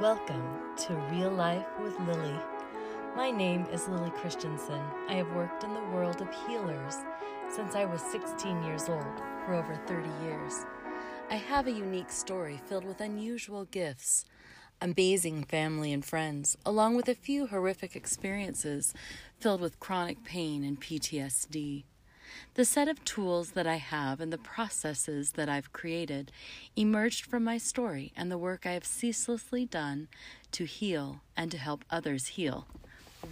Welcome 0.00 0.58
to 0.86 0.94
Real 1.12 1.30
Life 1.30 1.66
with 1.80 1.98
Lily. 2.00 2.34
My 3.14 3.30
name 3.30 3.66
is 3.70 3.86
Lily 3.88 4.10
Christensen. 4.10 4.80
I 5.06 5.14
have 5.14 5.30
worked 5.32 5.64
in 5.64 5.74
the 5.74 5.84
world 5.92 6.22
of 6.22 6.28
healers 6.46 6.96
since 7.50 7.74
I 7.74 7.84
was 7.84 8.00
16 8.00 8.64
years 8.64 8.88
old 8.88 9.20
for 9.44 9.52
over 9.52 9.76
30 9.86 10.08
years. 10.24 10.64
I 11.30 11.34
have 11.34 11.66
a 11.66 11.72
unique 11.72 12.10
story 12.10 12.58
filled 12.66 12.86
with 12.86 13.02
unusual 13.02 13.66
gifts, 13.66 14.24
amazing 14.80 15.44
family 15.44 15.92
and 15.92 16.04
friends, 16.04 16.56
along 16.64 16.96
with 16.96 17.08
a 17.08 17.14
few 17.14 17.46
horrific 17.46 17.94
experiences 17.94 18.94
filled 19.40 19.60
with 19.60 19.78
chronic 19.78 20.24
pain 20.24 20.64
and 20.64 20.80
PTSD. 20.80 21.84
The 22.54 22.64
set 22.64 22.88
of 22.88 23.04
tools 23.04 23.52
that 23.52 23.66
I 23.66 23.76
have 23.76 24.20
and 24.20 24.32
the 24.32 24.38
processes 24.38 25.32
that 25.32 25.48
I've 25.48 25.72
created 25.72 26.30
emerged 26.76 27.24
from 27.24 27.44
my 27.44 27.56
story 27.56 28.12
and 28.14 28.30
the 28.30 28.36
work 28.36 28.66
I 28.66 28.72
have 28.72 28.84
ceaselessly 28.84 29.64
done 29.64 30.08
to 30.52 30.64
heal 30.64 31.22
and 31.36 31.50
to 31.50 31.58
help 31.58 31.84
others 31.90 32.26
heal. 32.28 32.66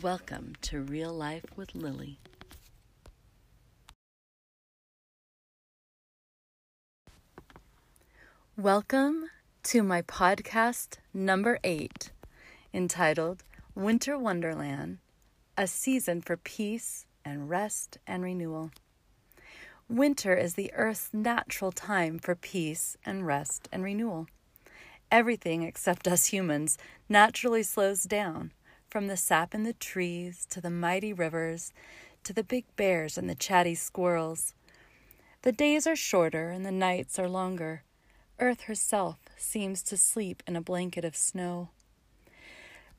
Welcome 0.00 0.54
to 0.62 0.80
Real 0.80 1.12
Life 1.12 1.44
with 1.56 1.74
Lily. 1.74 2.18
Welcome 8.56 9.30
to 9.64 9.82
my 9.82 10.02
podcast 10.02 10.96
number 11.14 11.58
eight, 11.64 12.10
entitled 12.72 13.42
Winter 13.74 14.18
Wonderland 14.18 14.98
A 15.56 15.66
Season 15.66 16.20
for 16.20 16.36
Peace 16.36 17.06
and 17.24 17.48
Rest 17.48 17.98
and 18.06 18.22
Renewal. 18.22 18.70
Winter 19.90 20.36
is 20.36 20.54
the 20.54 20.72
Earth's 20.74 21.10
natural 21.12 21.72
time 21.72 22.20
for 22.20 22.36
peace 22.36 22.96
and 23.04 23.26
rest 23.26 23.68
and 23.72 23.82
renewal. 23.82 24.28
Everything 25.10 25.64
except 25.64 26.06
us 26.06 26.26
humans 26.26 26.78
naturally 27.08 27.64
slows 27.64 28.04
down, 28.04 28.52
from 28.88 29.08
the 29.08 29.16
sap 29.16 29.52
in 29.52 29.64
the 29.64 29.72
trees 29.72 30.46
to 30.50 30.60
the 30.60 30.70
mighty 30.70 31.12
rivers 31.12 31.72
to 32.22 32.32
the 32.32 32.44
big 32.44 32.66
bears 32.76 33.18
and 33.18 33.28
the 33.28 33.34
chatty 33.34 33.74
squirrels. 33.74 34.54
The 35.42 35.50
days 35.50 35.88
are 35.88 35.96
shorter 35.96 36.50
and 36.50 36.64
the 36.64 36.70
nights 36.70 37.18
are 37.18 37.28
longer. 37.28 37.82
Earth 38.38 38.62
herself 38.62 39.18
seems 39.36 39.82
to 39.82 39.96
sleep 39.96 40.40
in 40.46 40.54
a 40.54 40.62
blanket 40.62 41.04
of 41.04 41.16
snow. 41.16 41.70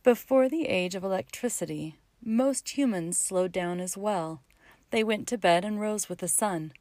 Before 0.04 0.50
the 0.50 0.68
age 0.68 0.94
of 0.96 1.06
electricity, 1.06 1.96
most 2.22 2.78
humans 2.78 3.18
slowed 3.18 3.54
down 3.54 3.80
as 3.80 3.96
well. 3.96 4.42
They 4.90 5.06
went 5.06 5.26
to 5.30 5.38
bed 5.38 5.64
and 5.64 5.80
rose 5.80 6.10
with 6.10 6.20
the 6.20 6.28
sun. 6.28 6.74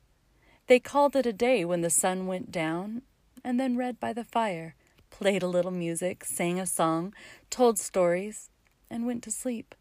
They 0.70 0.78
called 0.78 1.16
it 1.16 1.26
a 1.26 1.32
day 1.32 1.64
when 1.64 1.80
the 1.80 1.90
sun 1.90 2.28
went 2.28 2.52
down, 2.52 3.02
and 3.42 3.58
then 3.58 3.76
read 3.76 3.98
by 3.98 4.12
the 4.12 4.22
fire, 4.22 4.76
played 5.10 5.42
a 5.42 5.48
little 5.48 5.72
music, 5.72 6.24
sang 6.24 6.60
a 6.60 6.64
song, 6.64 7.12
told 7.50 7.76
stories, 7.76 8.50
and 8.88 9.04
went 9.04 9.24
to 9.24 9.32
sleep. 9.32 9.74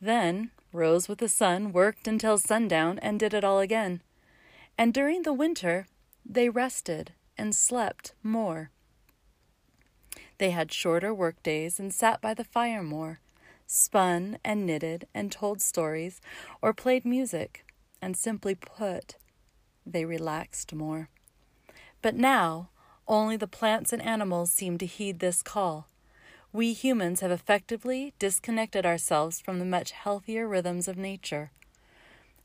Then 0.00 0.52
rose 0.72 1.08
with 1.08 1.18
the 1.18 1.28
sun, 1.28 1.72
worked 1.72 2.06
until 2.06 2.38
sundown, 2.38 3.00
and 3.00 3.18
did 3.18 3.34
it 3.34 3.42
all 3.42 3.58
again. 3.58 4.00
And 4.78 4.94
during 4.94 5.22
the 5.22 5.32
winter, 5.32 5.88
they 6.24 6.48
rested 6.48 7.10
and 7.36 7.52
slept 7.52 8.14
more. 8.22 8.70
They 10.38 10.50
had 10.50 10.70
shorter 10.70 11.12
work 11.12 11.42
days 11.42 11.80
and 11.80 11.92
sat 11.92 12.20
by 12.20 12.32
the 12.32 12.44
fire 12.44 12.84
more, 12.84 13.18
spun 13.66 14.38
and 14.44 14.66
knitted 14.66 15.08
and 15.12 15.32
told 15.32 15.60
stories, 15.60 16.20
or 16.62 16.72
played 16.72 17.04
music, 17.04 17.66
and 18.00 18.16
simply 18.16 18.54
put, 18.54 19.16
they 19.86 20.04
relaxed 20.04 20.74
more. 20.74 21.08
But 22.02 22.14
now, 22.14 22.68
only 23.06 23.36
the 23.36 23.46
plants 23.46 23.92
and 23.92 24.02
animals 24.02 24.50
seem 24.50 24.78
to 24.78 24.86
heed 24.86 25.18
this 25.18 25.42
call. 25.42 25.88
We 26.52 26.72
humans 26.72 27.20
have 27.20 27.30
effectively 27.30 28.14
disconnected 28.18 28.86
ourselves 28.86 29.40
from 29.40 29.58
the 29.58 29.64
much 29.64 29.90
healthier 29.90 30.46
rhythms 30.46 30.88
of 30.88 30.96
nature. 30.96 31.50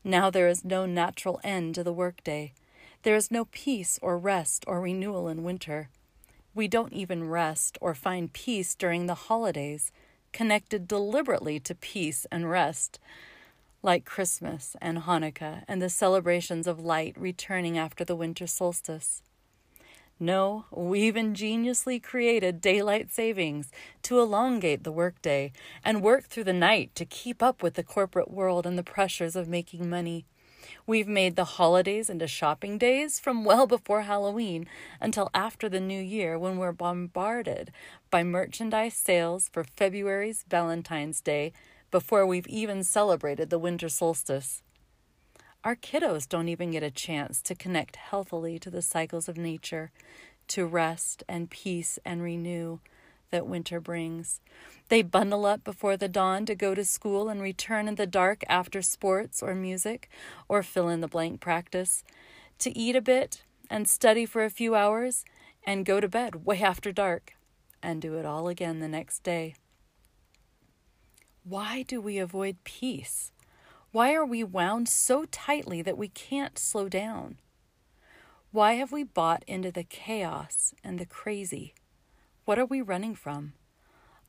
Now 0.02 0.30
there 0.30 0.48
is 0.48 0.64
no 0.64 0.86
natural 0.86 1.40
end 1.44 1.74
to 1.76 1.84
the 1.84 1.92
workday. 1.92 2.52
There 3.02 3.16
is 3.16 3.30
no 3.30 3.46
peace 3.46 3.98
or 4.02 4.18
rest 4.18 4.64
or 4.66 4.80
renewal 4.80 5.28
in 5.28 5.44
winter. 5.44 5.88
We 6.54 6.68
don't 6.68 6.92
even 6.92 7.28
rest 7.28 7.78
or 7.80 7.94
find 7.94 8.32
peace 8.32 8.74
during 8.74 9.06
the 9.06 9.14
holidays, 9.14 9.92
connected 10.32 10.88
deliberately 10.88 11.60
to 11.60 11.74
peace 11.74 12.26
and 12.30 12.50
rest 12.50 12.98
like 13.82 14.04
Christmas 14.04 14.76
and 14.80 14.98
Hanukkah 14.98 15.64
and 15.66 15.80
the 15.80 15.88
celebrations 15.88 16.66
of 16.66 16.80
light 16.80 17.14
returning 17.18 17.78
after 17.78 18.04
the 18.04 18.16
winter 18.16 18.46
solstice. 18.46 19.22
No, 20.22 20.66
we've 20.70 21.16
ingeniously 21.16 21.98
created 21.98 22.60
daylight 22.60 23.10
savings 23.10 23.70
to 24.02 24.20
elongate 24.20 24.84
the 24.84 24.92
workday 24.92 25.50
and 25.82 26.02
work 26.02 26.24
through 26.24 26.44
the 26.44 26.52
night 26.52 26.94
to 26.96 27.06
keep 27.06 27.42
up 27.42 27.62
with 27.62 27.72
the 27.72 27.82
corporate 27.82 28.30
world 28.30 28.66
and 28.66 28.76
the 28.76 28.82
pressures 28.82 29.34
of 29.34 29.48
making 29.48 29.88
money. 29.88 30.26
We've 30.86 31.08
made 31.08 31.36
the 31.36 31.44
holidays 31.44 32.10
into 32.10 32.26
shopping 32.26 32.76
days 32.76 33.18
from 33.18 33.44
well 33.44 33.66
before 33.66 34.02
Halloween 34.02 34.66
until 35.00 35.30
after 35.32 35.70
the 35.70 35.80
new 35.80 36.00
year 36.00 36.38
when 36.38 36.58
we're 36.58 36.72
bombarded 36.72 37.72
by 38.10 38.22
merchandise 38.22 38.94
sales 38.94 39.48
for 39.50 39.64
February's 39.64 40.44
Valentine's 40.50 41.22
Day 41.22 41.52
before 41.90 42.26
we've 42.26 42.46
even 42.46 42.84
celebrated 42.84 43.50
the 43.50 43.58
winter 43.58 43.88
solstice. 43.88 44.62
Our 45.62 45.76
kiddos 45.76 46.28
don't 46.28 46.48
even 46.48 46.70
get 46.70 46.82
a 46.82 46.90
chance 46.90 47.42
to 47.42 47.54
connect 47.54 47.96
healthily 47.96 48.58
to 48.60 48.70
the 48.70 48.82
cycles 48.82 49.28
of 49.28 49.36
nature, 49.36 49.90
to 50.48 50.64
rest 50.64 51.22
and 51.28 51.50
peace 51.50 51.98
and 52.04 52.22
renew 52.22 52.78
that 53.30 53.46
winter 53.46 53.80
brings. 53.80 54.40
They 54.88 55.02
bundle 55.02 55.46
up 55.46 55.62
before 55.62 55.96
the 55.96 56.08
dawn 56.08 56.46
to 56.46 56.54
go 56.54 56.74
to 56.74 56.84
school 56.84 57.28
and 57.28 57.40
return 57.40 57.88
in 57.88 57.94
the 57.94 58.06
dark 58.06 58.42
after 58.48 58.82
sports 58.82 59.42
or 59.42 59.54
music 59.54 60.08
or 60.48 60.62
fill 60.62 60.88
in 60.88 61.00
the 61.00 61.08
blank 61.08 61.40
practice, 61.40 62.02
to 62.58 62.76
eat 62.76 62.96
a 62.96 63.00
bit 63.00 63.42
and 63.68 63.88
study 63.88 64.26
for 64.26 64.44
a 64.44 64.50
few 64.50 64.74
hours 64.74 65.24
and 65.64 65.86
go 65.86 66.00
to 66.00 66.08
bed 66.08 66.44
way 66.44 66.60
after 66.60 66.90
dark 66.90 67.34
and 67.82 68.02
do 68.02 68.16
it 68.16 68.26
all 68.26 68.48
again 68.48 68.80
the 68.80 68.88
next 68.88 69.22
day. 69.22 69.54
Why 71.44 71.82
do 71.82 72.00
we 72.00 72.18
avoid 72.18 72.64
peace? 72.64 73.32
Why 73.92 74.14
are 74.14 74.26
we 74.26 74.44
wound 74.44 74.88
so 74.88 75.24
tightly 75.24 75.80
that 75.82 75.96
we 75.96 76.08
can't 76.08 76.58
slow 76.58 76.88
down? 76.88 77.38
Why 78.52 78.74
have 78.74 78.92
we 78.92 79.04
bought 79.04 79.42
into 79.46 79.72
the 79.72 79.82
chaos 79.84 80.74
and 80.84 80.98
the 80.98 81.06
crazy? 81.06 81.74
What 82.44 82.58
are 82.58 82.66
we 82.66 82.82
running 82.82 83.14
from? 83.14 83.54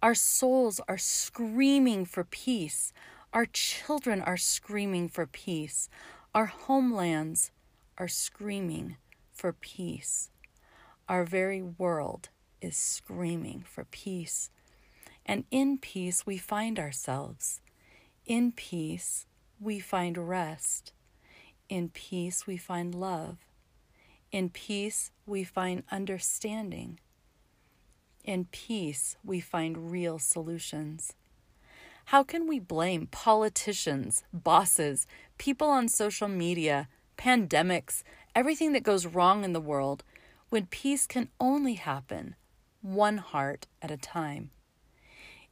Our 0.01 0.16
souls 0.16 0.79
are 0.88 0.97
screaming 0.97 2.05
for 2.05 2.23
peace. 2.23 2.94
Our 3.33 3.45
children 3.45 4.22
are 4.22 4.38
screaming 4.38 5.09
for 5.09 5.25
peace. 5.25 5.89
Our 6.33 6.45
homelands 6.45 7.51
are 7.97 8.07
screaming 8.07 8.95
for 9.33 9.51
peace. 9.51 10.29
Our 11.09 11.25
very 11.25 11.61
world 11.61 12.29
is 12.61 12.78
screaming 12.78 13.63
for 13.67 13.83
peace. 13.83 14.49
And 15.26 15.46
in 15.52 15.78
peace, 15.78 16.26
we 16.26 16.38
find 16.38 16.80
ourselves. 16.80 17.62
In 18.26 18.52
peace, 18.52 19.26
we 19.59 19.80
find 19.80 20.18
rest. 20.18 20.94
In 21.70 21.90
peace, 21.90 22.46
we 22.48 22.58
find 22.58 22.94
love. 22.94 23.38
In 24.32 24.50
peace, 24.50 25.12
we 25.26 25.44
find 25.44 25.84
understanding. 25.92 27.00
In 28.24 28.46
peace, 28.52 29.16
we 29.24 29.40
find 29.40 29.92
real 29.92 30.20
solutions. 30.20 31.14
How 32.06 32.24
can 32.24 32.48
we 32.48 32.59
blame 32.59 33.08
politicians, 33.08 34.24
bosses, 34.34 35.08
people 35.38 35.68
on 35.68 35.88
social 35.88 36.28
media, 36.28 36.88
pandemics, 37.18 38.03
everything 38.36 38.74
that 38.74 38.84
goes 38.84 39.06
wrong 39.06 39.44
in 39.44 39.53
the 39.53 39.62
world 39.62 40.03
when 40.50 40.66
peace 40.66 41.06
can 41.06 41.30
only 41.40 41.76
happen 41.76 42.36
one 42.82 43.18
heart 43.18 43.68
at 43.82 43.91
a 43.91 43.97
time? 43.97 44.52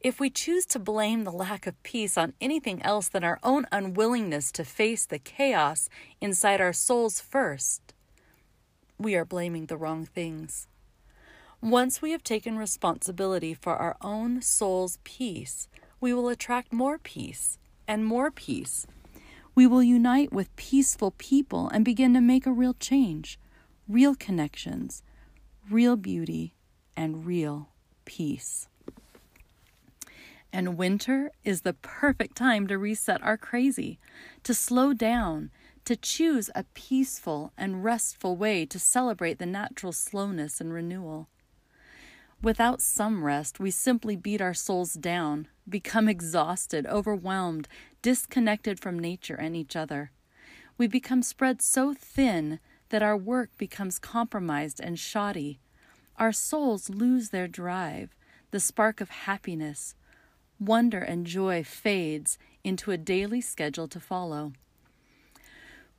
If 0.00 0.18
we 0.18 0.30
choose 0.30 0.64
to 0.66 0.78
blame 0.78 1.24
the 1.24 1.30
lack 1.30 1.66
of 1.66 1.82
peace 1.82 2.16
on 2.16 2.32
anything 2.40 2.80
else 2.82 3.06
than 3.06 3.22
our 3.22 3.38
own 3.42 3.66
unwillingness 3.70 4.50
to 4.52 4.64
face 4.64 5.04
the 5.04 5.18
chaos 5.18 5.90
inside 6.22 6.58
our 6.58 6.72
souls 6.72 7.20
first, 7.20 7.92
we 8.98 9.14
are 9.14 9.26
blaming 9.26 9.66
the 9.66 9.76
wrong 9.76 10.06
things. 10.06 10.66
Once 11.60 12.00
we 12.00 12.12
have 12.12 12.24
taken 12.24 12.56
responsibility 12.56 13.52
for 13.52 13.76
our 13.76 13.98
own 14.00 14.40
soul's 14.40 14.98
peace, 15.04 15.68
we 16.00 16.14
will 16.14 16.30
attract 16.30 16.72
more 16.72 16.96
peace 16.96 17.58
and 17.86 18.06
more 18.06 18.30
peace. 18.30 18.86
We 19.54 19.66
will 19.66 19.82
unite 19.82 20.32
with 20.32 20.56
peaceful 20.56 21.10
people 21.18 21.68
and 21.68 21.84
begin 21.84 22.14
to 22.14 22.22
make 22.22 22.46
a 22.46 22.52
real 22.52 22.74
change, 22.80 23.38
real 23.86 24.14
connections, 24.14 25.02
real 25.68 25.96
beauty, 25.96 26.54
and 26.96 27.26
real 27.26 27.68
peace. 28.06 28.69
And 30.52 30.76
winter 30.76 31.30
is 31.44 31.62
the 31.62 31.74
perfect 31.74 32.36
time 32.36 32.66
to 32.66 32.78
reset 32.78 33.22
our 33.22 33.36
crazy, 33.36 33.98
to 34.42 34.52
slow 34.52 34.92
down, 34.92 35.50
to 35.84 35.96
choose 35.96 36.50
a 36.54 36.64
peaceful 36.74 37.52
and 37.56 37.84
restful 37.84 38.36
way 38.36 38.66
to 38.66 38.78
celebrate 38.78 39.38
the 39.38 39.46
natural 39.46 39.92
slowness 39.92 40.60
and 40.60 40.72
renewal. 40.72 41.28
Without 42.42 42.80
some 42.80 43.22
rest, 43.22 43.60
we 43.60 43.70
simply 43.70 44.16
beat 44.16 44.40
our 44.40 44.54
souls 44.54 44.94
down, 44.94 45.46
become 45.68 46.08
exhausted, 46.08 46.86
overwhelmed, 46.86 47.68
disconnected 48.02 48.80
from 48.80 48.98
nature 48.98 49.34
and 49.34 49.54
each 49.54 49.76
other. 49.76 50.10
We 50.78 50.86
become 50.86 51.22
spread 51.22 51.60
so 51.60 51.92
thin 51.92 52.58
that 52.88 53.02
our 53.02 53.16
work 53.16 53.50
becomes 53.58 53.98
compromised 53.98 54.80
and 54.80 54.98
shoddy. 54.98 55.60
Our 56.16 56.32
souls 56.32 56.88
lose 56.88 57.28
their 57.28 57.46
drive, 57.46 58.16
the 58.50 58.60
spark 58.60 59.00
of 59.00 59.10
happiness. 59.10 59.94
Wonder 60.60 61.00
and 61.00 61.26
joy 61.26 61.64
fades 61.64 62.36
into 62.62 62.90
a 62.90 62.98
daily 62.98 63.40
schedule 63.40 63.88
to 63.88 63.98
follow. 63.98 64.52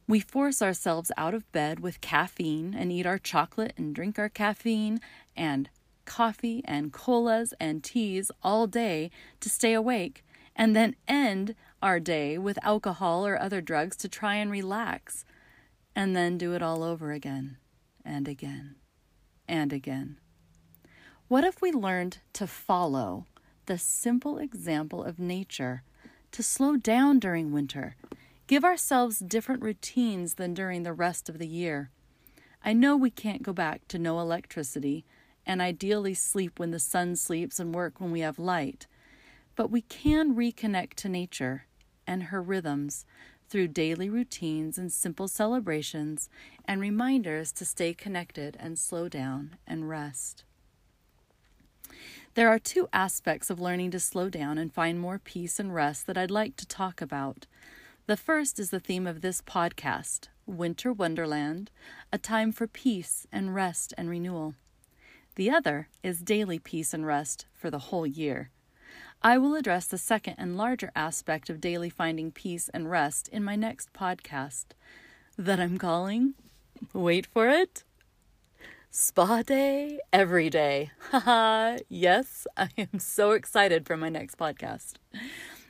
We 0.08 0.20
force 0.20 0.62
ourselves 0.62 1.12
out 1.18 1.34
of 1.34 1.52
bed 1.52 1.80
with 1.80 2.00
caffeine 2.00 2.76
and 2.78 2.92
eat 2.92 3.08
our 3.08 3.18
chocolate 3.18 3.74
and 3.76 3.96
drink 3.96 4.20
our 4.20 4.30
caffeine 4.30 5.02
and 5.36 5.70
coffee 6.06 6.62
and 6.66 6.94
colas 6.94 7.54
and 7.60 7.84
teas 7.84 8.30
all 8.44 8.68
day 8.68 9.10
to 9.40 9.50
stay 9.50 9.74
awake, 9.74 10.24
and 10.56 10.76
then 10.76 10.96
end 11.08 11.56
our 11.82 12.00
day 12.00 12.38
with 12.38 12.64
alcohol 12.64 13.26
or 13.26 13.42
other 13.42 13.62
drugs 13.62 13.96
to 13.98 14.10
try 14.10 14.36
and 14.36 14.52
relax, 14.52 15.26
and 15.96 16.16
then 16.16 16.38
do 16.38 16.54
it 16.54 16.62
all 16.62 16.84
over 16.84 17.12
again 17.12 17.58
and 18.06 18.28
again 18.28 18.76
and 19.48 19.74
again. 19.74 20.18
What 21.28 21.44
if 21.44 21.62
we 21.62 21.72
learned 21.72 22.20
to 22.34 22.46
follow 22.46 23.26
the 23.66 23.78
simple 23.78 24.38
example 24.38 25.04
of 25.04 25.20
nature, 25.20 25.84
to 26.32 26.44
slow 26.44 26.78
down 26.78 27.20
during 27.20 27.52
winter, 27.52 27.96
give 28.48 28.64
ourselves 28.64 29.20
different 29.20 29.62
routines 29.62 30.36
than 30.36 30.54
during 30.54 30.84
the 30.84 30.94
rest 30.94 31.30
of 31.30 31.40
the 31.40 31.48
year? 31.48 31.90
I 32.64 32.74
know 32.74 32.96
we 32.96 33.10
can't 33.10 33.44
go 33.44 33.54
back 33.54 33.88
to 33.88 34.00
no 34.00 34.20
electricity 34.20 35.06
and 35.46 35.62
ideally 35.62 36.14
sleep 36.14 36.60
when 36.60 36.72
the 36.72 36.80
sun 36.80 37.16
sleeps 37.16 37.60
and 37.60 37.74
work 37.74 38.00
when 38.00 38.12
we 38.12 38.20
have 38.20 38.38
light. 38.38 38.88
But 39.56 39.72
we 39.72 39.82
can 39.82 40.36
reconnect 40.36 40.94
to 40.96 41.10
nature 41.10 41.66
and 42.06 42.24
her 42.24 42.42
rhythms 42.42 43.06
through 43.50 43.68
daily 43.68 44.10
routines 44.10 44.78
and 44.78 44.92
simple 44.92 45.28
celebrations 45.28 46.30
and 46.66 46.80
reminders 46.80 47.52
to 47.52 47.66
stay 47.66 47.94
connected 47.94 48.56
and 48.60 48.80
slow 48.80 49.10
down 49.10 49.58
and 49.68 49.90
rest. 49.90 50.44
There 52.34 52.48
are 52.48 52.60
two 52.60 52.88
aspects 52.94 53.50
of 53.50 53.60
learning 53.60 53.92
to 53.92 54.00
slow 54.00 54.30
down 54.30 54.58
and 54.58 54.74
find 54.74 54.98
more 54.98 55.20
peace 55.20 55.60
and 55.60 55.76
rest 55.76 56.08
that 56.08 56.18
I'd 56.18 56.32
like 56.32 56.56
to 56.58 56.66
talk 56.66 57.02
about. 57.02 57.46
The 58.08 58.16
first 58.16 58.58
is 58.58 58.70
the 58.70 58.80
theme 58.80 59.06
of 59.06 59.20
this 59.20 59.42
podcast 59.42 60.30
Winter 60.46 60.94
Wonderland, 60.94 61.72
a 62.12 62.18
time 62.18 62.54
for 62.54 62.68
peace 62.68 63.28
and 63.34 63.54
rest 63.54 63.94
and 63.98 64.10
renewal. 64.10 64.56
The 65.36 65.52
other 65.52 65.90
is 66.04 66.22
daily 66.22 66.58
peace 66.58 66.94
and 66.94 67.06
rest 67.06 67.48
for 67.54 67.70
the 67.70 67.80
whole 67.80 68.08
year. 68.08 68.50
I 69.22 69.38
will 69.38 69.56
address 69.56 69.86
the 69.88 69.98
second 69.98 70.36
and 70.38 70.56
larger 70.56 70.92
aspect 70.96 71.50
of 71.50 71.60
daily 71.60 71.90
finding 71.90 72.32
peace 72.32 72.70
and 72.74 72.90
rest 72.90 73.28
in 73.28 73.44
my 73.44 73.58
next 73.58 73.92
podcast 73.92 74.68
that 75.38 75.60
I'm 75.60 75.78
calling, 75.78 76.36
wait 76.94 77.26
for 77.26 77.50
it, 77.50 77.84
Spa 78.94 79.42
Day 79.42 80.02
Every 80.12 80.50
Day. 80.50 80.92
Haha, 81.12 81.78
yes, 81.88 82.46
I 82.58 82.68
am 82.78 83.00
so 83.00 83.32
excited 83.32 83.88
for 83.88 83.96
my 83.96 84.10
next 84.10 84.38
podcast. 84.38 84.96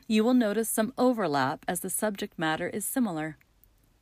You 0.08 0.24
will 0.24 0.34
notice 0.34 0.68
some 0.68 0.92
overlap 0.98 1.64
as 1.68 1.80
the 1.80 1.88
subject 1.88 2.36
matter 2.36 2.66
is 2.68 2.84
similar. 2.84 3.36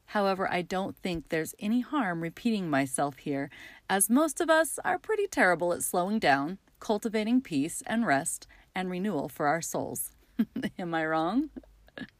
However, 0.07 0.51
I 0.51 0.63
don't 0.63 0.97
think 0.97 1.29
there's 1.29 1.55
any 1.59 1.83
harm 1.83 2.23
repeating 2.23 2.71
myself 2.71 3.19
here, 3.19 3.51
as 3.91 4.09
most 4.09 4.41
of 4.41 4.49
us 4.49 4.79
are 4.87 4.99
pretty 4.99 5.27
terrible 5.27 5.75
at 5.75 5.83
slowing 5.83 6.19
down, 6.19 6.57
cultivating 6.79 7.43
peace 7.43 7.83
and 7.87 8.07
rest 8.07 8.47
and 8.75 8.91
renewal 8.91 9.29
for 9.29 9.47
our 9.47 9.61
souls. 9.61 10.13
Am 10.79 10.95
I 10.95 11.05
wrong? 11.05 11.51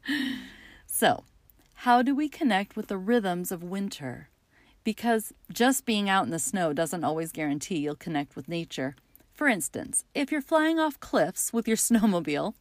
so, 0.87 1.25
how 1.73 2.03
do 2.03 2.15
we 2.15 2.29
connect 2.29 2.77
with 2.77 2.89
the 2.89 2.99
rhythms 2.99 3.51
of 3.51 3.63
winter? 3.63 4.29
Because 4.83 5.33
just 5.53 5.85
being 5.85 6.09
out 6.09 6.25
in 6.25 6.31
the 6.31 6.39
snow 6.39 6.73
doesn't 6.73 7.05
always 7.05 7.33
guarantee 7.33 7.79
you'll 7.79 7.97
connect 7.97 8.37
with 8.37 8.49
nature. 8.49 8.95
For 9.35 9.49
instance, 9.49 10.05
if 10.15 10.33
you're 10.33 10.41
flying 10.41 10.79
off 10.79 11.01
cliffs 11.01 11.53
with 11.53 11.69
your 11.69 11.77
snowmobile, 11.89 12.55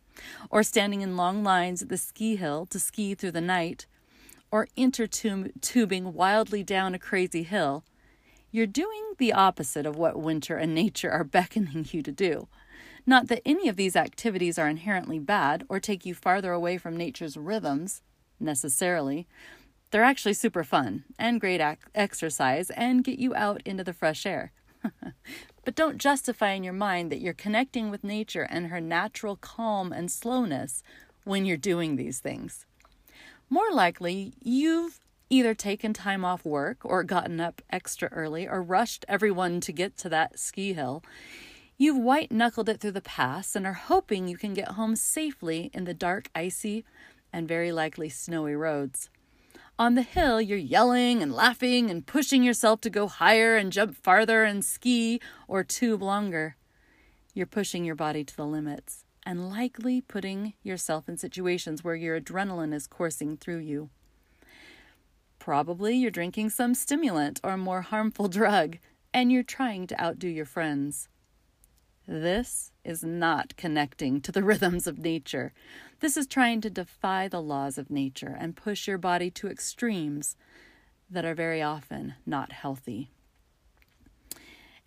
or 0.50 0.64
standing 0.64 1.02
in 1.02 1.16
long 1.16 1.44
lines 1.44 1.82
at 1.82 1.90
the 1.90 1.98
ski 1.98 2.36
hill 2.36 2.66
to 2.68 2.80
ski 2.80 3.16
through 3.16 3.32
the 3.32 3.42
night, 3.42 3.86
or 4.52 4.68
intertubing 4.78 6.14
wildly 6.14 6.64
down 6.64 6.94
a 6.94 7.00
crazy 7.00 7.44
hill, 7.44 7.84
you're 8.52 8.68
doing 8.68 9.14
the 9.18 9.32
opposite 9.32 9.86
of 9.86 9.96
what 9.96 10.20
winter 10.20 10.58
and 10.58 10.74
nature 10.74 11.12
are 11.12 11.24
beckoning 11.26 11.86
you 11.92 12.02
to 12.02 12.12
do. 12.12 12.48
Not 13.06 13.28
that 13.28 13.42
any 13.46 13.68
of 13.68 13.76
these 13.76 13.96
activities 13.96 14.60
are 14.60 14.68
inherently 14.68 15.20
bad 15.20 15.66
or 15.70 15.80
take 15.80 16.06
you 16.06 16.14
farther 16.14 16.52
away 16.52 16.78
from 16.78 16.98
nature's 16.98 17.38
rhythms, 17.38 18.02
necessarily. 18.40 19.28
They're 19.92 20.04
actually 20.04 20.34
super 20.34 20.64
fun 20.64 21.04
and 21.18 21.42
great 21.42 21.62
ac- 21.62 21.80
exercise 21.96 22.70
and 22.72 23.04
get 23.04 23.18
you 23.18 23.34
out 23.34 23.62
into 23.66 23.84
the 23.84 23.94
fresh 23.94 24.26
air. 24.26 24.52
but 25.66 25.76
don't 25.76 25.98
justify 25.98 26.52
in 26.52 26.64
your 26.64 26.74
mind 26.74 27.12
that 27.12 27.22
you're 27.22 27.34
connecting 27.34 27.90
with 27.90 28.04
nature 28.04 28.44
and 28.44 28.68
her 28.68 28.80
natural 28.80 29.36
calm 29.36 29.92
and 29.92 30.12
slowness 30.12 30.84
when 31.24 31.46
you're 31.46 31.58
doing 31.58 31.96
these 31.96 32.20
things. 32.20 32.66
More 33.50 33.72
likely, 33.72 34.34
you've 34.44 35.00
either 35.30 35.54
taken 35.54 35.94
time 35.94 36.24
off 36.24 36.46
work 36.46 36.78
or 36.84 37.04
gotten 37.04 37.40
up 37.40 37.62
extra 37.70 38.10
early 38.10 38.48
or 38.48 38.62
rushed 38.62 39.06
everyone 39.08 39.60
to 39.62 39.72
get 39.72 39.98
to 39.98 40.10
that 40.10 40.40
ski 40.40 40.74
hill. 40.74 41.04
You've 41.78 41.98
white 41.98 42.32
knuckled 42.32 42.70
it 42.70 42.80
through 42.80 42.92
the 42.92 43.02
pass 43.02 43.56
and 43.56 43.66
are 43.66 43.74
hoping 43.74 44.28
you 44.28 44.38
can 44.38 44.54
get 44.54 44.70
home 44.70 44.96
safely 44.96 45.72
in 45.74 45.86
the 45.86 45.94
dark, 45.94 46.30
icy, 46.36 46.84
and 47.32 47.48
very 47.48 47.72
likely 47.72 48.10
snowy 48.10 48.56
roads. 48.56 49.10
On 49.80 49.96
the 49.96 50.02
hill, 50.02 50.42
you're 50.42 50.58
yelling 50.58 51.24
and 51.24 51.34
laughing 51.34 51.90
and 51.90 52.06
pushing 52.06 52.44
yourself 52.44 52.82
to 52.82 52.90
go 52.90 53.08
higher 53.08 53.56
and 53.56 53.72
jump 53.72 53.96
farther 53.96 54.44
and 54.44 54.64
ski 54.64 55.22
or 55.48 55.64
tube 55.64 56.04
longer. 56.04 56.58
You're 57.34 57.46
pushing 57.46 57.86
your 57.86 57.96
body 57.96 58.26
to 58.26 58.36
the 58.36 58.46
limits 58.46 59.06
and 59.26 59.50
likely 59.50 60.02
putting 60.02 60.54
yourself 60.64 61.08
in 61.08 61.16
situations 61.16 61.82
where 61.82 61.96
your 61.96 62.20
adrenaline 62.20 62.74
is 62.74 62.88
coursing 62.88 63.38
through 63.38 63.60
you. 63.60 63.90
Probably 65.40 65.96
you're 65.96 66.12
drinking 66.12 66.50
some 66.50 66.74
stimulant 66.74 67.40
or 67.42 67.56
more 67.56 67.84
harmful 67.84 68.28
drug, 68.40 68.80
and 69.14 69.32
you're 69.32 69.44
trying 69.44 69.88
to 69.88 70.04
outdo 70.04 70.28
your 70.28 70.44
friends. 70.44 71.08
This 72.06 72.74
is 72.84 73.02
not 73.02 73.56
connecting 73.56 74.20
to 74.22 74.32
the 74.34 74.44
rhythms 74.50 74.88
of 74.88 75.00
nature. 75.00 75.54
This 76.00 76.16
is 76.16 76.28
trying 76.28 76.62
to 76.62 76.70
defy 76.70 77.28
the 77.28 77.42
laws 77.42 77.78
of 77.78 77.90
nature 77.90 78.36
and 78.40 78.56
push 78.56 78.88
your 78.88 78.98
body 78.98 79.30
to 79.32 79.50
extremes 79.50 80.38
that 81.10 81.26
are 81.26 81.36
very 81.36 81.62
often 81.62 82.16
not 82.26 82.52
healthy. 82.52 83.10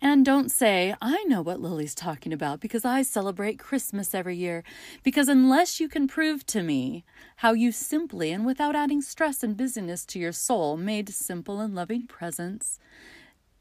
And 0.01 0.25
don't 0.25 0.51
say, 0.51 0.93
I 1.01 1.23
know 1.25 1.41
what 1.41 1.61
Lily's 1.61 1.95
talking 1.95 2.33
about 2.33 2.59
because 2.59 2.83
I 2.83 3.03
celebrate 3.03 3.57
Christmas 3.57 4.13
every 4.13 4.35
year. 4.35 4.63
Because 5.01 5.29
unless 5.29 5.79
you 5.79 5.87
can 5.87 6.09
prove 6.09 6.45
to 6.47 6.61
me 6.61 7.05
how 7.37 7.53
you 7.53 7.71
simply 7.71 8.33
and 8.33 8.45
without 8.45 8.75
adding 8.75 9.01
stress 9.01 9.43
and 9.43 9.55
busyness 9.55 10.05
to 10.07 10.19
your 10.19 10.33
soul 10.33 10.75
made 10.75 11.07
simple 11.07 11.61
and 11.61 11.73
loving 11.73 12.05
presents, 12.05 12.79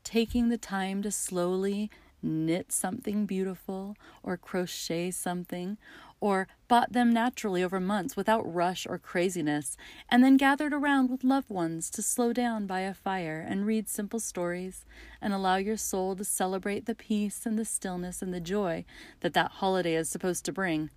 taking 0.02 0.48
the 0.48 0.58
time 0.58 1.00
to 1.02 1.12
slowly 1.12 1.90
knit 2.22 2.72
something 2.72 3.24
beautiful 3.24 3.96
or 4.24 4.36
crochet 4.36 5.12
something 5.12 5.78
or 6.22 6.46
bought 6.68 6.92
them 6.92 7.12
naturally 7.12 7.64
over 7.64 7.80
months 7.80 8.16
without 8.16 8.54
rush 8.54 8.86
or 8.86 8.96
craziness, 8.96 9.76
and 10.08 10.22
then 10.22 10.36
gathered 10.36 10.72
around 10.72 11.10
with 11.10 11.24
loved 11.24 11.50
ones 11.50 11.90
to 11.90 12.00
slow 12.00 12.32
down 12.32 12.64
by 12.64 12.80
a 12.80 12.94
fire 12.94 13.44
and 13.46 13.66
read 13.66 13.88
simple 13.88 14.20
stories 14.20 14.84
and 15.20 15.32
allow 15.32 15.56
your 15.56 15.76
soul 15.76 16.14
to 16.14 16.24
celebrate 16.24 16.86
the 16.86 16.94
peace 16.94 17.44
and 17.44 17.58
the 17.58 17.64
stillness 17.64 18.22
and 18.22 18.32
the 18.32 18.40
joy 18.40 18.84
that 19.18 19.34
that 19.34 19.50
holiday 19.50 19.96
is 19.96 20.08
supposed 20.08 20.44
to 20.44 20.52
bring. 20.52 20.90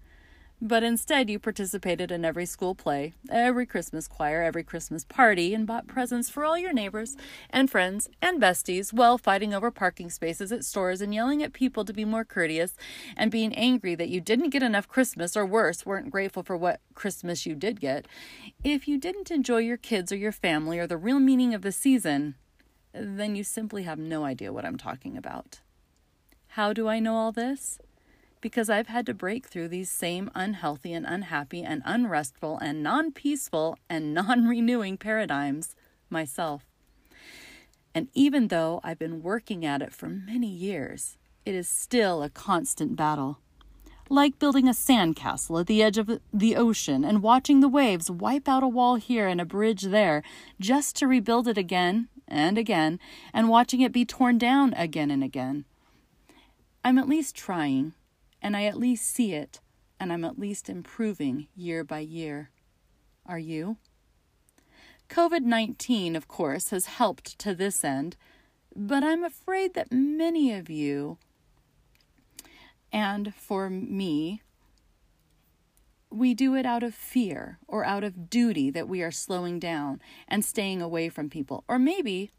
But 0.62 0.84
instead, 0.84 1.30
you 1.30 1.38
participated 1.38 2.12
in 2.12 2.24
every 2.24 2.46
school 2.46 2.76
play, 2.76 3.14
every 3.30 3.66
Christmas 3.66 4.08
choir, 4.08 4.42
every 4.42 4.64
Christmas 4.64 5.04
party, 5.04 5.54
and 5.54 5.68
bought 5.68 5.86
presents 5.86 6.30
for 6.30 6.46
all 6.46 6.58
your 6.58 6.72
neighbors 6.72 7.18
and 7.50 7.70
friends 7.70 8.10
and 8.22 8.42
besties 8.42 8.94
while 8.94 9.18
fighting 9.18 9.54
over 9.54 9.70
parking 9.70 10.10
spaces 10.10 10.54
at 10.54 10.64
stores 10.64 11.02
and 11.02 11.14
yelling 11.14 11.44
at 11.44 11.52
people 11.52 11.84
to 11.84 11.94
be 11.94 12.06
more 12.06 12.24
courteous 12.24 12.76
and 13.18 13.32
being 13.32 13.54
angry 13.54 13.96
that 13.96 14.10
you 14.10 14.22
didn't 14.22 14.50
get 14.50 14.64
enough 14.64 14.88
Christmas 14.88 15.36
or 15.36 15.46
worse, 15.46 15.86
weren't 15.86 16.10
grateful 16.10 16.42
for 16.42 16.56
what 16.56 16.80
Christmas 16.94 17.46
you 17.46 17.54
did 17.54 17.82
get. 17.82 18.08
If 18.64 18.88
you 18.88 18.98
didn't 18.98 19.32
enjoy 19.32 19.58
your 19.58 19.78
kids 19.78 20.12
or 20.12 20.18
your 20.18 20.32
family 20.32 20.80
or 20.80 20.88
the 20.88 20.98
real 20.98 21.20
meaning 21.20 21.54
of 21.54 21.64
the 21.64 21.74
season, 21.74 22.36
then 22.94 23.36
you 23.36 23.44
simply 23.44 23.84
have 23.84 24.00
no 24.00 24.24
idea 24.24 24.54
what 24.54 24.66
I'm 24.66 24.78
talking 24.78 25.18
about. 25.18 25.60
How 26.50 26.72
do 26.72 26.88
I 26.88 27.00
know 27.00 27.16
all 27.16 27.34
this? 27.34 27.80
Because 28.46 28.70
I've 28.70 28.90
had 28.90 29.08
to 29.08 29.14
break 29.16 29.48
through 29.48 29.70
these 29.70 29.90
same 29.90 30.30
unhealthy 30.36 30.94
and 30.94 31.04
unhappy 31.04 31.64
and 31.64 31.82
unrestful 31.84 32.60
and 32.60 32.84
non 32.84 33.12
peaceful 33.12 33.76
and 33.90 34.14
non 34.14 34.48
renewing 34.48 34.98
paradigms 34.98 35.76
myself. 36.12 36.64
And 37.96 38.08
even 38.14 38.50
though 38.50 38.82
I've 38.84 39.00
been 39.00 39.24
working 39.24 39.66
at 39.66 39.82
it 39.82 39.96
for 39.96 40.08
many 40.08 40.46
years, 40.46 41.18
it 41.44 41.56
is 41.56 41.68
still 41.68 42.22
a 42.22 42.30
constant 42.30 42.96
battle. 42.96 43.40
Like 44.10 44.38
building 44.38 44.68
a 44.68 44.74
sandcastle 44.74 45.62
at 45.62 45.66
the 45.66 45.82
edge 45.82 45.98
of 45.98 46.20
the 46.32 46.56
ocean 46.56 47.04
and 47.04 47.24
watching 47.24 47.62
the 47.62 47.68
waves 47.68 48.12
wipe 48.12 48.48
out 48.48 48.62
a 48.62 48.68
wall 48.68 48.98
here 48.98 49.28
and 49.28 49.42
a 49.42 49.46
bridge 49.46 49.82
there 49.82 50.22
just 50.60 50.96
to 50.98 51.08
rebuild 51.08 51.48
it 51.48 51.58
again 51.58 52.10
and 52.28 52.60
again 52.60 53.00
and 53.34 53.50
watching 53.50 53.82
it 53.82 53.92
be 53.92 54.06
torn 54.06 54.38
down 54.38 54.72
again 54.76 55.10
and 55.10 55.24
again. 55.24 55.66
I'm 56.84 57.00
at 57.00 57.10
least 57.10 57.36
trying, 57.36 57.94
and 58.46 58.56
I 58.56 58.66
at 58.66 58.78
least 58.78 59.10
see 59.10 59.34
it, 59.34 59.60
and 60.00 60.14
I'm 60.14 60.24
at 60.24 60.38
least 60.38 60.70
improving 60.70 61.48
year 61.56 61.84
by 61.84 62.02
year. 62.02 62.52
Are 63.26 63.40
you? 63.40 63.78
COVID 65.10 65.42
19, 65.42 66.16
of 66.16 66.28
course, 66.28 66.70
has 66.70 66.86
helped 66.86 67.40
to 67.40 67.56
this 67.56 67.84
end, 67.84 68.16
but 68.76 69.04
I'm 69.04 69.24
afraid 69.24 69.74
that 69.74 69.92
many 69.92 70.54
of 70.54 70.70
you, 70.70 71.18
and 72.94 73.34
for 73.34 73.68
me, 73.68 74.44
we 76.12 76.36
do 76.36 76.54
it 76.54 76.68
out 76.68 76.84
of 76.84 76.94
fear 76.94 77.58
or 77.68 77.84
out 77.84 78.04
of 78.04 78.30
duty 78.30 78.70
that 78.70 78.88
we 78.88 79.02
are 79.02 79.10
slowing 79.10 79.58
down 79.58 80.00
and 80.28 80.46
staying 80.46 80.84
away 80.84 81.10
from 81.10 81.32
people. 81.32 81.64
Or 81.68 81.80
maybe 81.80 82.30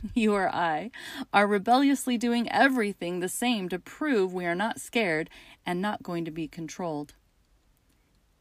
you 0.14 0.34
or 0.34 0.48
I 0.54 0.90
are 1.32 1.46
rebelliously 1.46 2.16
doing 2.18 2.50
everything 2.50 3.20
the 3.20 3.28
same 3.28 3.68
to 3.68 3.78
prove 3.78 4.32
we 4.32 4.46
are 4.46 4.54
not 4.54 4.80
scared 4.80 5.30
and 5.66 5.80
not 5.80 6.02
going 6.02 6.24
to 6.24 6.30
be 6.30 6.48
controlled. 6.48 7.14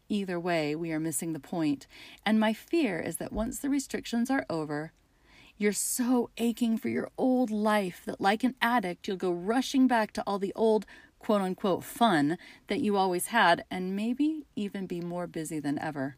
Either 0.10 0.40
way, 0.40 0.76
we 0.76 0.92
are 0.92 1.00
missing 1.00 1.34
the. 1.34 1.86
And 2.26 2.40
my 2.40 2.54
fear 2.54 3.00
is 3.00 3.18
that 3.18 3.34
once 3.34 3.60
the 3.60 3.70
restrictions 3.70 4.30
are 4.30 4.46
over, 4.50 4.94
you're 5.58 5.74
so 5.74 6.30
aching 6.38 6.78
for 6.78 6.88
your 6.88 7.10
old 7.18 7.50
life 7.50 8.04
that, 8.06 8.22
like 8.22 8.44
an 8.44 8.56
addict, 8.62 9.08
you'll 9.08 9.18
go 9.18 9.32
rushing 9.32 9.88
back 9.88 10.14
to 10.14 10.24
all 10.26 10.40
the 10.40 10.54
old 10.56 10.86
quote 11.20 11.42
unquote 11.42 11.84
fun 11.84 12.38
that 12.68 12.80
you 12.80 12.96
always 12.96 13.28
had 13.28 13.66
and 13.72 13.96
maybe 13.96 14.46
even 14.56 14.86
be 14.86 15.02
more 15.02 15.28
busy 15.28 15.60
than 15.60 15.80
ever. 15.80 16.16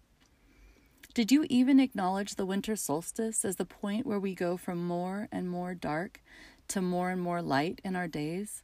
Did 1.14 1.32
you 1.32 1.46
even 1.50 1.80
acknowledge 1.80 2.36
the 2.36 2.46
winter 2.46 2.76
solstice 2.76 3.44
as 3.44 3.56
the 3.56 3.66
point 3.66 4.06
where 4.06 4.20
we 4.20 4.36
go 4.36 4.58
from 4.58 4.86
more 4.86 5.28
and 5.32 5.50
more 5.50 5.74
dark 5.74 6.22
to 6.68 6.82
more 6.82 7.10
and 7.10 7.20
more 7.20 7.42
light 7.42 7.82
in 7.84 7.96
our 7.96 8.08
days? 8.08 8.62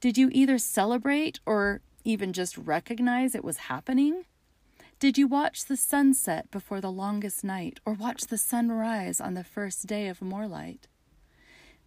Did 0.00 0.16
you 0.16 0.30
either 0.32 0.56
celebrate 0.56 1.40
or 1.44 1.80
even 2.04 2.32
just 2.32 2.56
recognize 2.56 3.34
it 3.34 3.44
was 3.44 3.56
happening? 3.58 4.24
Did 5.00 5.18
you 5.18 5.26
watch 5.26 5.64
the 5.64 5.76
sunset 5.76 6.50
before 6.50 6.80
the 6.80 6.92
longest 6.92 7.42
night 7.42 7.80
or 7.84 7.92
watch 7.92 8.26
the 8.26 8.38
sun 8.38 8.70
rise 8.70 9.20
on 9.20 9.34
the 9.34 9.44
first 9.44 9.86
day 9.86 10.06
of 10.08 10.22
more 10.22 10.46
light? 10.46 10.86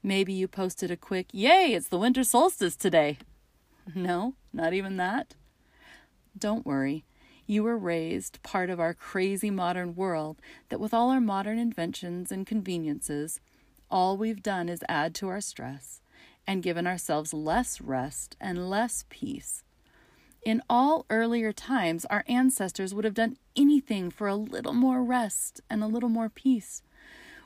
Maybe 0.04 0.34
you 0.34 0.50
posted 0.50 0.92
a 0.92 0.98
quick, 0.98 1.28
Yay, 1.32 1.74
it's 1.74 1.88
the 1.88 1.98
winter 1.98 2.24
solstice 2.24 2.76
today. 2.76 3.18
No, 3.94 4.36
not 4.54 4.72
even 4.72 4.96
that. 4.96 5.36
Don't 6.38 6.66
worry. 6.66 7.04
You 7.46 7.64
were 7.64 7.78
raised 7.78 8.42
part 8.44 8.70
of 8.70 8.80
our 8.80 8.94
crazy 8.94 9.50
modern 9.50 9.96
world 9.96 10.42
that, 10.70 10.80
with 10.80 10.94
all 10.94 11.10
our 11.10 11.22
modern 11.22 11.60
inventions 11.60 12.32
and 12.32 12.48
conveniences, 12.48 13.40
all 13.92 14.18
we've 14.18 14.44
done 14.44 14.70
is 14.70 14.84
add 14.88 15.14
to 15.16 15.28
our 15.28 15.42
stress 15.42 16.02
and 16.48 16.64
given 16.64 16.88
ourselves 16.88 17.34
less 17.34 17.82
rest 17.82 18.36
and 18.40 18.70
less 18.70 19.06
peace 19.10 19.64
in 20.46 20.62
all 20.70 21.06
earlier 21.10 21.52
times, 21.54 22.06
our 22.06 22.24
ancestors 22.28 22.94
would 22.94 23.06
have 23.06 23.14
done 23.14 23.38
anything 23.56 24.10
for 24.10 24.28
a 24.28 24.36
little 24.36 24.74
more 24.74 25.04
rest 25.04 25.62
and 25.70 25.84
a 25.84 25.88
little 25.88 26.10
more 26.10 26.30
peace. 26.30 26.84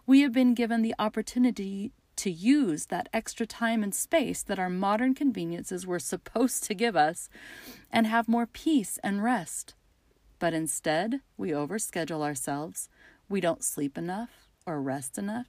We 0.05 0.21
have 0.21 0.31
been 0.31 0.53
given 0.53 0.81
the 0.81 0.95
opportunity 0.97 1.91
to 2.17 2.31
use 2.31 2.87
that 2.87 3.09
extra 3.13 3.45
time 3.45 3.83
and 3.83 3.93
space 3.93 4.41
that 4.41 4.57
our 4.57 4.69
modern 4.69 5.13
conveniences 5.13 5.85
were 5.85 5.99
supposed 5.99 6.63
to 6.63 6.73
give 6.73 6.95
us 6.95 7.29
and 7.91 8.07
have 8.07 8.27
more 8.27 8.47
peace 8.47 8.97
and 9.03 9.23
rest. 9.23 9.75
But 10.39 10.53
instead, 10.53 11.21
we 11.35 11.49
overschedule 11.49 12.21
ourselves, 12.21 12.89
we 13.27 13.41
don't 13.41 13.63
sleep 13.63 13.97
enough 13.97 14.47
or 14.65 14.81
rest 14.81 15.17
enough, 15.17 15.47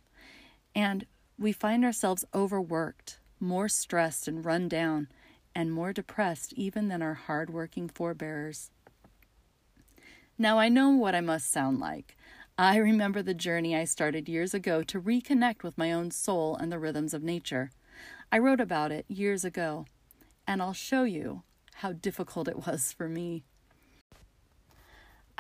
and 0.75 1.07
we 1.39 1.53
find 1.53 1.85
ourselves 1.85 2.25
overworked, 2.35 3.21
more 3.39 3.69
stressed 3.69 4.27
and 4.27 4.45
run 4.45 4.69
down 4.69 5.09
and 5.55 5.73
more 5.73 5.93
depressed 5.93 6.53
even 6.55 6.89
than 6.89 7.03
our 7.03 7.15
hard-working 7.15 7.89
forebears. 7.89 8.71
Now 10.39 10.59
I 10.59 10.69
know 10.69 10.91
what 10.91 11.15
I 11.15 11.21
must 11.21 11.51
sound 11.51 11.81
like. 11.81 12.17
I 12.57 12.77
remember 12.77 13.23
the 13.23 13.35
journey 13.35 13.77
I 13.77 13.85
started 13.85 14.29
years 14.29 14.55
ago 14.55 14.83
to 14.85 15.01
reconnect 15.01 15.63
with 15.63 15.77
my 15.77 15.93
own 15.93 16.11
soul 16.11 16.57
and 16.57 16.73
the 16.73 16.79
rhythms 16.79 17.13
of 17.13 17.23
nature. 17.23 17.71
I 18.33 18.39
wrote 18.39 18.61
about 18.61 18.93
it 18.93 19.05
years 19.09 19.45
ago, 19.45 19.87
and 20.47 20.63
I'll 20.63 20.73
show 20.73 21.05
you 21.05 21.43
how 21.75 21.93
difficult 21.93 22.49
it 22.49 22.67
was 22.67 22.93
for 22.93 23.09
me. 23.09 23.45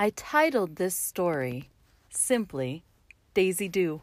I 0.00 0.10
titled 0.10 0.76
this 0.76 0.94
story 0.94 1.70
simply 2.08 2.84
Daisy 3.34 3.66
Dew. 3.66 4.02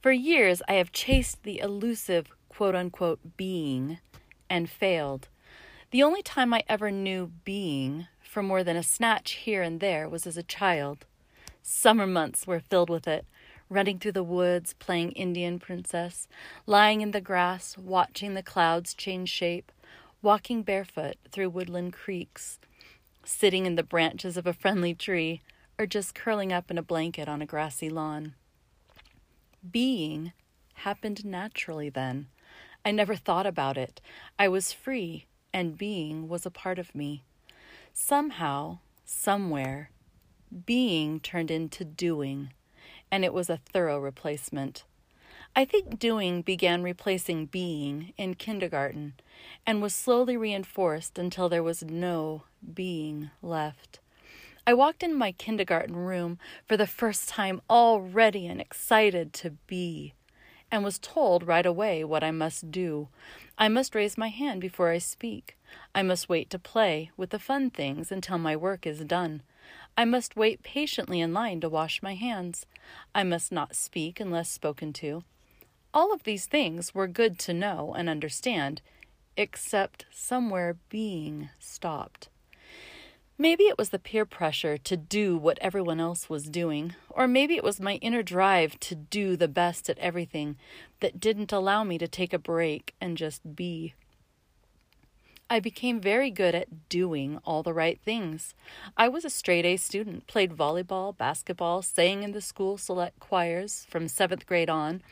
For 0.00 0.12
years, 0.12 0.62
I 0.66 0.74
have 0.74 0.92
chased 0.92 1.42
the 1.42 1.58
elusive 1.58 2.28
quote 2.48 2.74
unquote 2.74 3.36
being 3.36 3.98
and 4.48 4.70
failed. 4.70 5.28
The 5.90 6.02
only 6.02 6.22
time 6.22 6.54
I 6.54 6.62
ever 6.70 6.90
knew 6.90 7.32
being 7.44 8.06
for 8.22 8.42
more 8.42 8.64
than 8.64 8.78
a 8.78 8.82
snatch 8.82 9.32
here 9.32 9.60
and 9.60 9.78
there 9.78 10.08
was 10.08 10.26
as 10.26 10.38
a 10.38 10.42
child. 10.42 11.04
Summer 11.60 12.06
months 12.06 12.46
were 12.46 12.60
filled 12.60 12.88
with 12.88 13.06
it, 13.06 13.26
running 13.68 13.98
through 13.98 14.12
the 14.12 14.24
woods, 14.24 14.72
playing 14.78 15.12
Indian 15.12 15.58
princess, 15.58 16.28
lying 16.64 17.02
in 17.02 17.10
the 17.10 17.20
grass, 17.20 17.76
watching 17.76 18.32
the 18.32 18.42
clouds 18.42 18.94
change 18.94 19.28
shape, 19.28 19.70
walking 20.22 20.62
barefoot 20.62 21.16
through 21.30 21.50
woodland 21.50 21.92
creeks, 21.92 22.58
sitting 23.30 23.64
in 23.64 23.76
the 23.76 23.82
branches 23.82 24.36
of 24.36 24.46
a 24.46 24.52
friendly 24.52 24.94
tree, 24.94 25.40
or 25.78 25.86
just 25.86 26.14
curling 26.14 26.52
up 26.52 26.70
in 26.70 26.76
a 26.76 26.82
blanket 26.82 27.28
on 27.28 27.40
a 27.40 27.46
grassy 27.46 27.88
lawn. 27.88 28.34
Being 29.70 30.32
happened 30.74 31.24
naturally 31.24 31.88
then, 31.88 32.28
I 32.84 32.90
never 32.90 33.14
thought 33.14 33.46
about 33.46 33.78
it. 33.78 34.00
I 34.38 34.48
was 34.48 34.72
free, 34.72 35.26
and 35.52 35.78
being 35.78 36.28
was 36.28 36.44
a 36.44 36.50
part 36.50 36.78
of 36.78 36.94
me. 36.94 37.22
Somehow, 37.92 38.78
somewhere, 39.04 39.90
being 40.66 41.20
turned 41.20 41.50
into 41.50 41.84
doing, 41.84 42.52
and 43.10 43.24
it 43.24 43.32
was 43.32 43.48
a 43.48 43.60
thorough 43.72 43.98
replacement. 43.98 44.84
I 45.56 45.64
think 45.64 45.98
doing 45.98 46.42
began 46.42 46.84
replacing 46.84 47.46
being 47.46 48.14
in 48.16 48.34
kindergarten 48.34 49.14
and 49.66 49.82
was 49.82 49.94
slowly 49.94 50.36
reinforced 50.36 51.18
until 51.18 51.48
there 51.48 51.62
was 51.62 51.82
no 51.82 52.44
being 52.72 53.30
left. 53.42 53.98
I 54.64 54.74
walked 54.74 55.02
in 55.02 55.12
my 55.14 55.32
kindergarten 55.32 55.96
room 55.96 56.38
for 56.66 56.76
the 56.76 56.86
first 56.86 57.28
time 57.28 57.60
all 57.68 58.00
ready 58.00 58.46
and 58.46 58.60
excited 58.60 59.32
to 59.34 59.50
be 59.66 60.14
and 60.70 60.84
was 60.84 61.00
told 61.00 61.46
right 61.46 61.66
away 61.66 62.04
what 62.04 62.22
I 62.22 62.30
must 62.30 62.70
do. 62.70 63.08
I 63.58 63.68
must 63.68 63.94
raise 63.94 64.16
my 64.16 64.28
hand 64.28 64.60
before 64.60 64.90
I 64.90 64.98
speak. 64.98 65.58
I 65.94 66.02
must 66.02 66.28
wait 66.28 66.48
to 66.50 66.58
play 66.60 67.10
with 67.16 67.30
the 67.30 67.40
fun 67.40 67.70
things 67.70 68.12
until 68.12 68.38
my 68.38 68.54
work 68.54 68.86
is 68.86 69.00
done. 69.00 69.42
I 69.98 70.04
must 70.04 70.36
wait 70.36 70.62
patiently 70.62 71.20
in 71.20 71.34
line 71.34 71.60
to 71.60 71.68
wash 71.68 72.02
my 72.02 72.14
hands. 72.14 72.66
I 73.14 73.24
must 73.24 73.50
not 73.50 73.74
speak 73.74 74.20
unless 74.20 74.48
spoken 74.48 74.92
to. 74.94 75.24
All 75.92 76.12
of 76.12 76.22
these 76.22 76.46
things 76.46 76.94
were 76.94 77.08
good 77.08 77.38
to 77.40 77.54
know 77.54 77.94
and 77.96 78.08
understand, 78.08 78.80
except 79.36 80.06
somewhere 80.12 80.76
being 80.88 81.50
stopped. 81.58 82.28
Maybe 83.36 83.64
it 83.64 83.78
was 83.78 83.88
the 83.88 83.98
peer 83.98 84.26
pressure 84.26 84.76
to 84.76 84.96
do 84.96 85.36
what 85.36 85.58
everyone 85.60 85.98
else 85.98 86.28
was 86.28 86.50
doing, 86.50 86.94
or 87.08 87.26
maybe 87.26 87.56
it 87.56 87.64
was 87.64 87.80
my 87.80 87.94
inner 87.94 88.22
drive 88.22 88.78
to 88.80 88.94
do 88.94 89.34
the 89.34 89.48
best 89.48 89.88
at 89.88 89.98
everything 89.98 90.56
that 91.00 91.18
didn't 91.18 91.50
allow 91.50 91.82
me 91.82 91.96
to 91.98 92.06
take 92.06 92.34
a 92.34 92.38
break 92.38 92.94
and 93.00 93.16
just 93.16 93.56
be. 93.56 93.94
I 95.48 95.58
became 95.58 96.00
very 96.00 96.30
good 96.30 96.54
at 96.54 96.88
doing 96.88 97.40
all 97.44 97.64
the 97.64 97.72
right 97.72 97.98
things. 98.04 98.54
I 98.96 99.08
was 99.08 99.24
a 99.24 99.30
straight 99.30 99.64
A 99.64 99.76
student, 99.78 100.28
played 100.28 100.52
volleyball, 100.52 101.16
basketball, 101.16 101.82
sang 101.82 102.22
in 102.22 102.30
the 102.30 102.40
school 102.40 102.78
select 102.78 103.18
choirs 103.18 103.86
from 103.90 104.06
seventh 104.06 104.46
grade 104.46 104.70
on, 104.70 105.02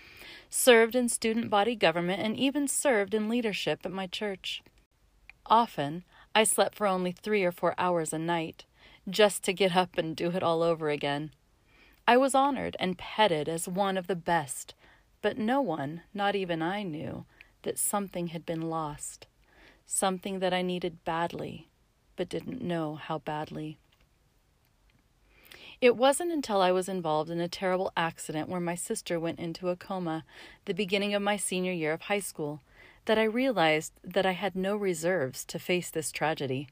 served 0.50 0.95
in 0.95 1.09
student 1.09 1.50
body 1.50 1.75
government, 1.75 2.23
and 2.23 2.37
even 2.37 2.69
served 2.69 3.14
in 3.14 3.28
leadership 3.28 3.81
at 3.85 3.93
my 3.93 4.07
church. 4.07 4.62
Often, 5.47 6.05
I 6.35 6.45
slept 6.45 6.75
for 6.75 6.87
only 6.87 7.12
three 7.12 7.45
or 7.45 7.52
four 7.52 7.75
hours 7.78 8.12
a 8.12 8.19
night, 8.19 8.64
just 9.09 9.43
to 9.45 9.52
get 9.52 9.76
up 9.76 9.97
and 9.99 10.14
do 10.14 10.31
it 10.31 10.43
all 10.43 10.62
over 10.62 10.90
again. 10.90 11.33
I 12.07 12.17
was 12.17 12.35
honored 12.35 12.76
and 12.78 12.99
petted 12.99 13.49
as 13.49 13.69
one 13.69 13.97
of 13.97 14.07
the 14.07 14.17
best, 14.17 14.75
but 15.21 15.37
no 15.37 15.61
one, 15.61 16.02
not 16.14 16.35
even 16.35 16.62
I, 16.62 16.83
knew 16.83 17.26
that 17.62 17.78
something 17.78 18.28
had 18.28 18.47
been 18.47 18.62
lost, 18.62 19.26
something 19.87 20.38
that 20.38 20.55
I 20.55 20.62
needed 20.62 21.05
badly, 21.05 21.69
but 22.17 22.28
didn't 22.28 22.62
know 22.62 22.95
how 22.95 23.19
badly. 23.19 23.78
It 25.80 25.97
wasn't 25.97 26.32
until 26.32 26.61
I 26.61 26.73
was 26.73 26.88
involved 26.88 27.30
in 27.30 27.40
a 27.40 27.47
terrible 27.47 27.92
accident 27.97 28.49
where 28.49 28.61
my 28.61 28.75
sister 28.75 29.20
went 29.20 29.38
into 29.38 29.68
a 29.68 29.76
coma, 29.76 30.25
the 30.64 30.75
beginning 30.75 31.14
of 31.14 31.23
my 31.23 31.37
senior 31.37 31.70
year 31.70 31.92
of 31.92 32.02
high 32.02 32.18
school, 32.18 32.62
that 33.04 33.16
I 33.16 33.23
realized 33.23 33.92
that 34.02 34.26
I 34.26 34.32
had 34.32 34.56
no 34.56 34.76
reserves 34.76 35.44
to 35.44 35.58
face 35.61 35.88
this 35.88 36.11
tragedy. 36.11 36.68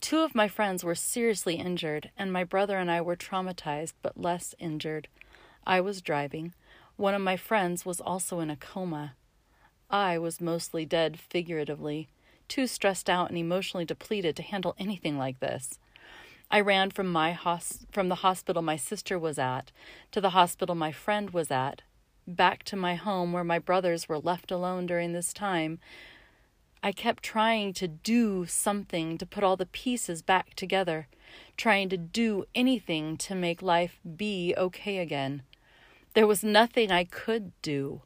Two 0.00 0.20
of 0.20 0.36
my 0.36 0.46
friends 0.46 0.84
were 0.84 0.94
seriously 0.94 1.56
injured, 1.56 2.10
and 2.16 2.32
my 2.32 2.44
brother 2.44 2.78
and 2.78 2.88
I 2.88 3.00
were 3.00 3.16
traumatized 3.16 3.94
but 4.02 4.20
less 4.20 4.54
injured. 4.60 5.08
I 5.66 5.80
was 5.80 6.00
driving. 6.00 6.54
One 6.96 7.14
of 7.14 7.20
my 7.20 7.36
friends 7.36 7.84
was 7.84 8.00
also 8.00 8.38
in 8.38 8.50
a 8.50 8.56
coma. 8.56 9.14
I 9.90 10.16
was 10.16 10.40
mostly 10.40 10.86
dead 10.86 11.18
figuratively, 11.18 12.08
too 12.46 12.68
stressed 12.68 13.10
out 13.10 13.30
and 13.30 13.38
emotionally 13.38 13.84
depleted 13.84 14.36
to 14.36 14.42
handle 14.42 14.76
anything 14.78 15.18
like 15.18 15.40
this. 15.40 15.78
I 16.50 16.60
ran 16.60 16.90
from 16.90 17.12
my 17.12 17.32
hos- 17.32 17.86
from 17.92 18.08
the 18.08 18.16
hospital 18.26 18.62
my 18.62 18.76
sister 18.76 19.18
was 19.18 19.38
at 19.38 19.70
to 20.12 20.20
the 20.20 20.30
hospital 20.30 20.74
my 20.74 20.92
friend 20.92 21.30
was 21.30 21.50
at, 21.50 21.82
back 22.26 22.62
to 22.64 22.76
my 22.76 22.94
home 22.94 23.32
where 23.32 23.44
my 23.44 23.58
brothers 23.58 24.08
were 24.08 24.18
left 24.18 24.50
alone 24.50 24.86
during 24.86 25.12
this 25.12 25.34
time. 25.34 25.78
I 26.82 26.92
kept 26.92 27.22
trying 27.22 27.74
to 27.74 27.88
do 27.88 28.46
something 28.46 29.18
to 29.18 29.26
put 29.26 29.44
all 29.44 29.56
the 29.56 29.66
pieces 29.66 30.22
back 30.22 30.54
together, 30.54 31.08
trying 31.56 31.90
to 31.90 31.98
do 31.98 32.44
anything 32.54 33.18
to 33.18 33.34
make 33.34 33.60
life 33.60 33.98
be 34.16 34.54
okay 34.56 34.98
again. 34.98 35.42
There 36.14 36.26
was 36.26 36.42
nothing 36.42 36.90
I 36.90 37.04
could 37.04 37.52
do, 37.60 38.02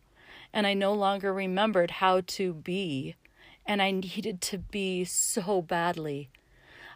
and 0.52 0.66
I 0.66 0.74
no 0.74 0.92
longer 0.92 1.32
remembered 1.32 1.92
how 1.92 2.22
to 2.26 2.54
be, 2.54 3.14
and 3.64 3.80
I 3.80 3.92
needed 3.92 4.40
to 4.42 4.58
be 4.58 5.04
so 5.04 5.62
badly. 5.62 6.30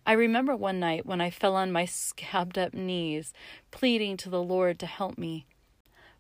I 0.09 0.13
remember 0.13 0.55
one 0.55 0.79
night 0.79 1.05
when 1.05 1.21
I 1.21 1.31
fell 1.31 1.57
on 1.57 1.73
my 1.73 1.85
scabbed 1.85 2.57
up 2.57 2.73
knees, 2.73 3.33
pleading 3.73 4.17
to 4.19 4.31
the 4.31 4.43
Lord 4.43 4.79
to 4.79 4.87
help 4.87 5.19
me. 5.19 5.47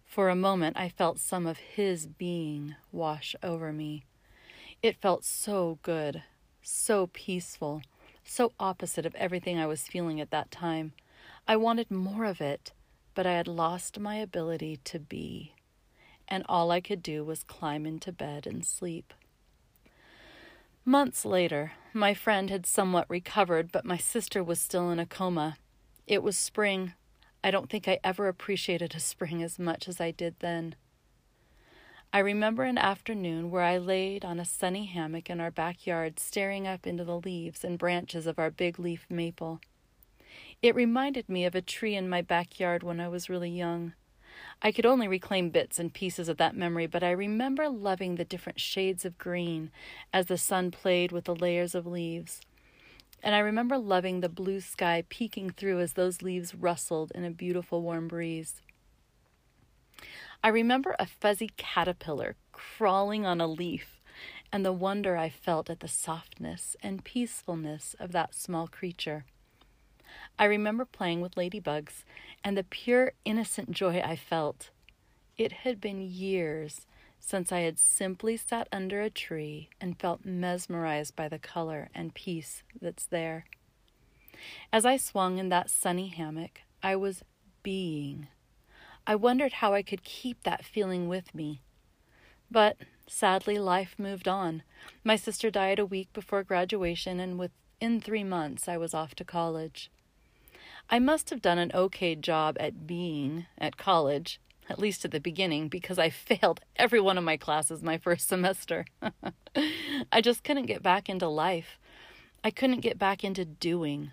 For 0.05 0.28
a 0.28 0.35
moment, 0.35 0.76
I 0.76 0.88
felt 0.88 1.21
some 1.21 1.47
of 1.47 1.59
His 1.59 2.09
being 2.09 2.75
wash 2.90 3.37
over 3.45 3.73
me. 3.73 4.05
It 4.83 5.00
felt 5.00 5.25
so 5.25 5.78
good, 5.83 6.25
so 6.62 7.07
peaceful, 7.12 7.81
so 8.25 8.52
opposite 8.59 9.07
of 9.07 9.14
everything 9.14 9.57
I 9.57 9.66
was 9.66 9.87
feeling 9.87 10.21
at 10.21 10.33
that 10.33 10.50
time. 10.50 10.93
I 11.47 11.55
wanted 11.55 11.88
more 11.88 12.25
of 12.25 12.40
it, 12.40 12.73
but 13.14 13.25
I 13.25 13.35
had 13.35 13.47
lost 13.47 14.00
my 14.00 14.16
ability 14.16 14.81
to 14.83 14.99
be, 14.99 15.52
and 16.26 16.45
all 16.49 16.73
I 16.73 16.81
could 16.81 17.05
do 17.05 17.23
was 17.23 17.45
climb 17.45 17.87
into 17.87 18.11
bed 18.11 18.49
and 18.49 18.66
sleep. 18.66 19.14
Months 20.88 21.25
later, 21.25 21.73
my 21.93 22.14
friend 22.14 22.49
had 22.49 22.64
somewhat 22.64 23.11
recovered, 23.11 23.73
but 23.73 23.85
my 23.85 23.97
sister 23.97 24.45
was 24.45 24.61
still 24.61 24.88
in 24.90 25.00
a 25.00 25.05
coma. 25.05 25.57
It 26.07 26.23
was 26.23 26.38
spring. 26.38 26.93
I 27.43 27.50
don't 27.50 27.69
think 27.69 27.88
I 27.88 27.99
ever 28.05 28.28
appreciated 28.28 28.95
a 28.95 29.00
spring 29.00 29.43
as 29.43 29.59
much 29.59 29.88
as 29.88 30.00
I 30.00 30.12
did 30.12 30.37
then. 30.38 30.76
I 32.12 32.21
remember 32.21 32.62
an 32.62 32.78
afternoon 32.78 33.50
where 33.50 33.64
I 33.64 33.78
laid 33.78 34.25
on 34.25 34.38
a 34.38 34.45
sunny 34.45 34.87
hammock 34.87 35.28
in 35.28 35.40
our 35.40 35.50
backyard, 35.50 36.21
staring 36.21 36.69
up 36.69 36.87
into 36.87 37.02
the 37.02 37.19
leaves 37.19 37.64
and 37.64 37.81
branches 37.81 38.28
of 38.28 38.38
our 38.38 38.52
big 38.52 38.78
leaf 38.78 39.07
maple. 39.11 39.61
It 40.62 40.76
reminded 40.76 41.28
me 41.28 41.45
of 41.47 41.57
a 41.57 41.61
tree 41.61 41.97
in 41.97 42.09
my 42.09 42.23
backyard 42.23 42.85
when 42.85 43.00
I 43.00 43.09
was 43.09 43.28
really 43.28 43.50
young. 43.50 43.95
I 44.62 44.72
could 44.72 44.86
only 44.86 45.06
reclaim 45.06 45.50
bits 45.50 45.78
and 45.78 45.92
pieces 45.92 46.28
of 46.28 46.38
that 46.38 46.56
memory, 46.56 46.86
but 46.86 47.02
I 47.02 47.10
remember 47.10 47.68
loving 47.68 48.14
the 48.14 48.25
different 48.25 48.58
shades 48.58 49.04
of 49.04 49.18
green 49.18 49.70
as 50.12 50.26
the 50.26 50.38
sun 50.38 50.70
played 50.70 51.12
with 51.12 51.25
the 51.25 51.34
layers 51.34 51.75
of 51.75 51.86
leaves. 51.86 52.40
And 53.22 53.34
I 53.34 53.38
remember 53.40 53.78
loving 53.78 54.20
the 54.20 54.28
blue 54.28 54.60
sky 54.60 55.04
peeking 55.08 55.50
through 55.50 55.80
as 55.80 55.92
those 55.92 56.22
leaves 56.22 56.54
rustled 56.54 57.12
in 57.14 57.25
a 57.25 57.30
beautiful 57.30 57.82
warm 57.82 58.08
breeze. 58.08 58.62
I 60.42 60.48
remember 60.48 60.94
a 60.98 61.06
fuzzy 61.06 61.50
caterpillar 61.56 62.36
crawling 62.52 63.26
on 63.26 63.40
a 63.40 63.46
leaf 63.46 64.00
and 64.52 64.64
the 64.64 64.72
wonder 64.72 65.16
I 65.16 65.28
felt 65.28 65.68
at 65.68 65.80
the 65.80 65.88
softness 65.88 66.76
and 66.82 67.04
peacefulness 67.04 67.94
of 67.98 68.12
that 68.12 68.34
small 68.34 68.68
creature. 68.68 69.25
I 70.38 70.44
remember 70.44 70.85
playing 70.85 71.20
with 71.22 71.37
ladybugs 71.37 72.05
and 72.44 72.57
the 72.57 72.64
pure, 72.64 73.12
innocent 73.25 73.70
joy 73.70 74.01
I 74.01 74.16
felt. 74.16 74.70
It 75.38 75.53
had 75.53 75.81
been 75.81 76.01
years 76.01 76.87
since 77.18 77.51
I 77.51 77.61
had 77.61 77.79
simply 77.79 78.37
sat 78.37 78.68
under 78.70 79.01
a 79.01 79.11
tree 79.11 79.70
and 79.81 79.99
felt 79.99 80.25
mesmerized 80.25 81.16
by 81.16 81.29
the 81.29 81.38
color 81.38 81.88
and 81.94 82.14
peace 82.14 82.62
that's 82.81 83.07
there. 83.07 83.46
As 84.72 84.85
I 84.85 84.96
swung 84.96 85.38
in 85.38 85.49
that 85.49 85.70
sunny 85.70 86.09
hammock, 86.09 86.61
I 86.83 86.96
was 86.96 87.25
being. 87.62 88.29
I 89.07 89.14
wondered 89.14 89.55
how 89.55 89.72
I 89.72 89.83
could 89.83 90.05
keep 90.05 90.42
that 90.42 90.64
feeling 90.64 91.09
with 91.09 91.35
me. 91.35 91.62
But 92.51 92.77
sadly, 93.07 93.59
life 93.59 93.94
moved 93.99 94.29
on. 94.29 94.62
My 95.03 95.16
sister 95.16 95.51
died 95.51 95.79
a 95.79 95.87
week 95.87 96.12
before 96.12 96.42
graduation, 96.42 97.18
and 97.18 97.38
within 97.38 98.01
three 98.01 98.25
months, 98.25 98.68
I 98.68 98.77
was 98.77 98.94
off 98.94 99.14
to 99.16 99.25
college. 99.25 99.90
I 100.88 100.99
must 100.99 101.31
have 101.31 101.42
done 101.42 101.59
an 101.59 101.72
okay 101.75 102.14
job 102.14 102.57
at 102.61 102.87
being 102.87 103.46
at 103.59 103.77
college, 103.77 104.40
at 104.68 104.79
least 104.79 105.05
at 105.05 105.11
the 105.11 105.20
beginning, 105.20 105.68
because 105.68 105.99
I 105.99 106.11
failed 106.11 106.61
every 106.77 107.01
one 107.01 107.18
of 107.18 107.25
my 107.25 107.37
classes 107.37 107.83
my 107.83 107.99
first 107.99 108.29
semester. 108.29 108.87
I 110.12 110.20
just 110.20 110.44
couldn't 110.44 110.66
get 110.66 110.83
back 110.83 111.09
into 111.09 111.29
life. 111.29 111.79
I 112.44 112.51
couldn't 112.51 112.81
get 112.81 112.99
back 112.99 113.25
into 113.25 113.44
doing. 113.44 114.12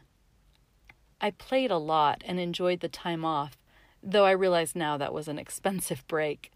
I 1.22 1.32
played 1.32 1.72
a 1.72 1.78
lot 1.78 2.24
and 2.26 2.40
enjoyed 2.40 2.80
the 2.80 2.90
time 2.90 3.24
off, 3.24 3.58
though 4.02 4.26
I 4.26 4.32
realize 4.32 4.76
now 4.76 4.98
that 4.98 5.14
was 5.14 5.28
an 5.28 5.38
expensive 5.38 6.06
break. 6.08 6.52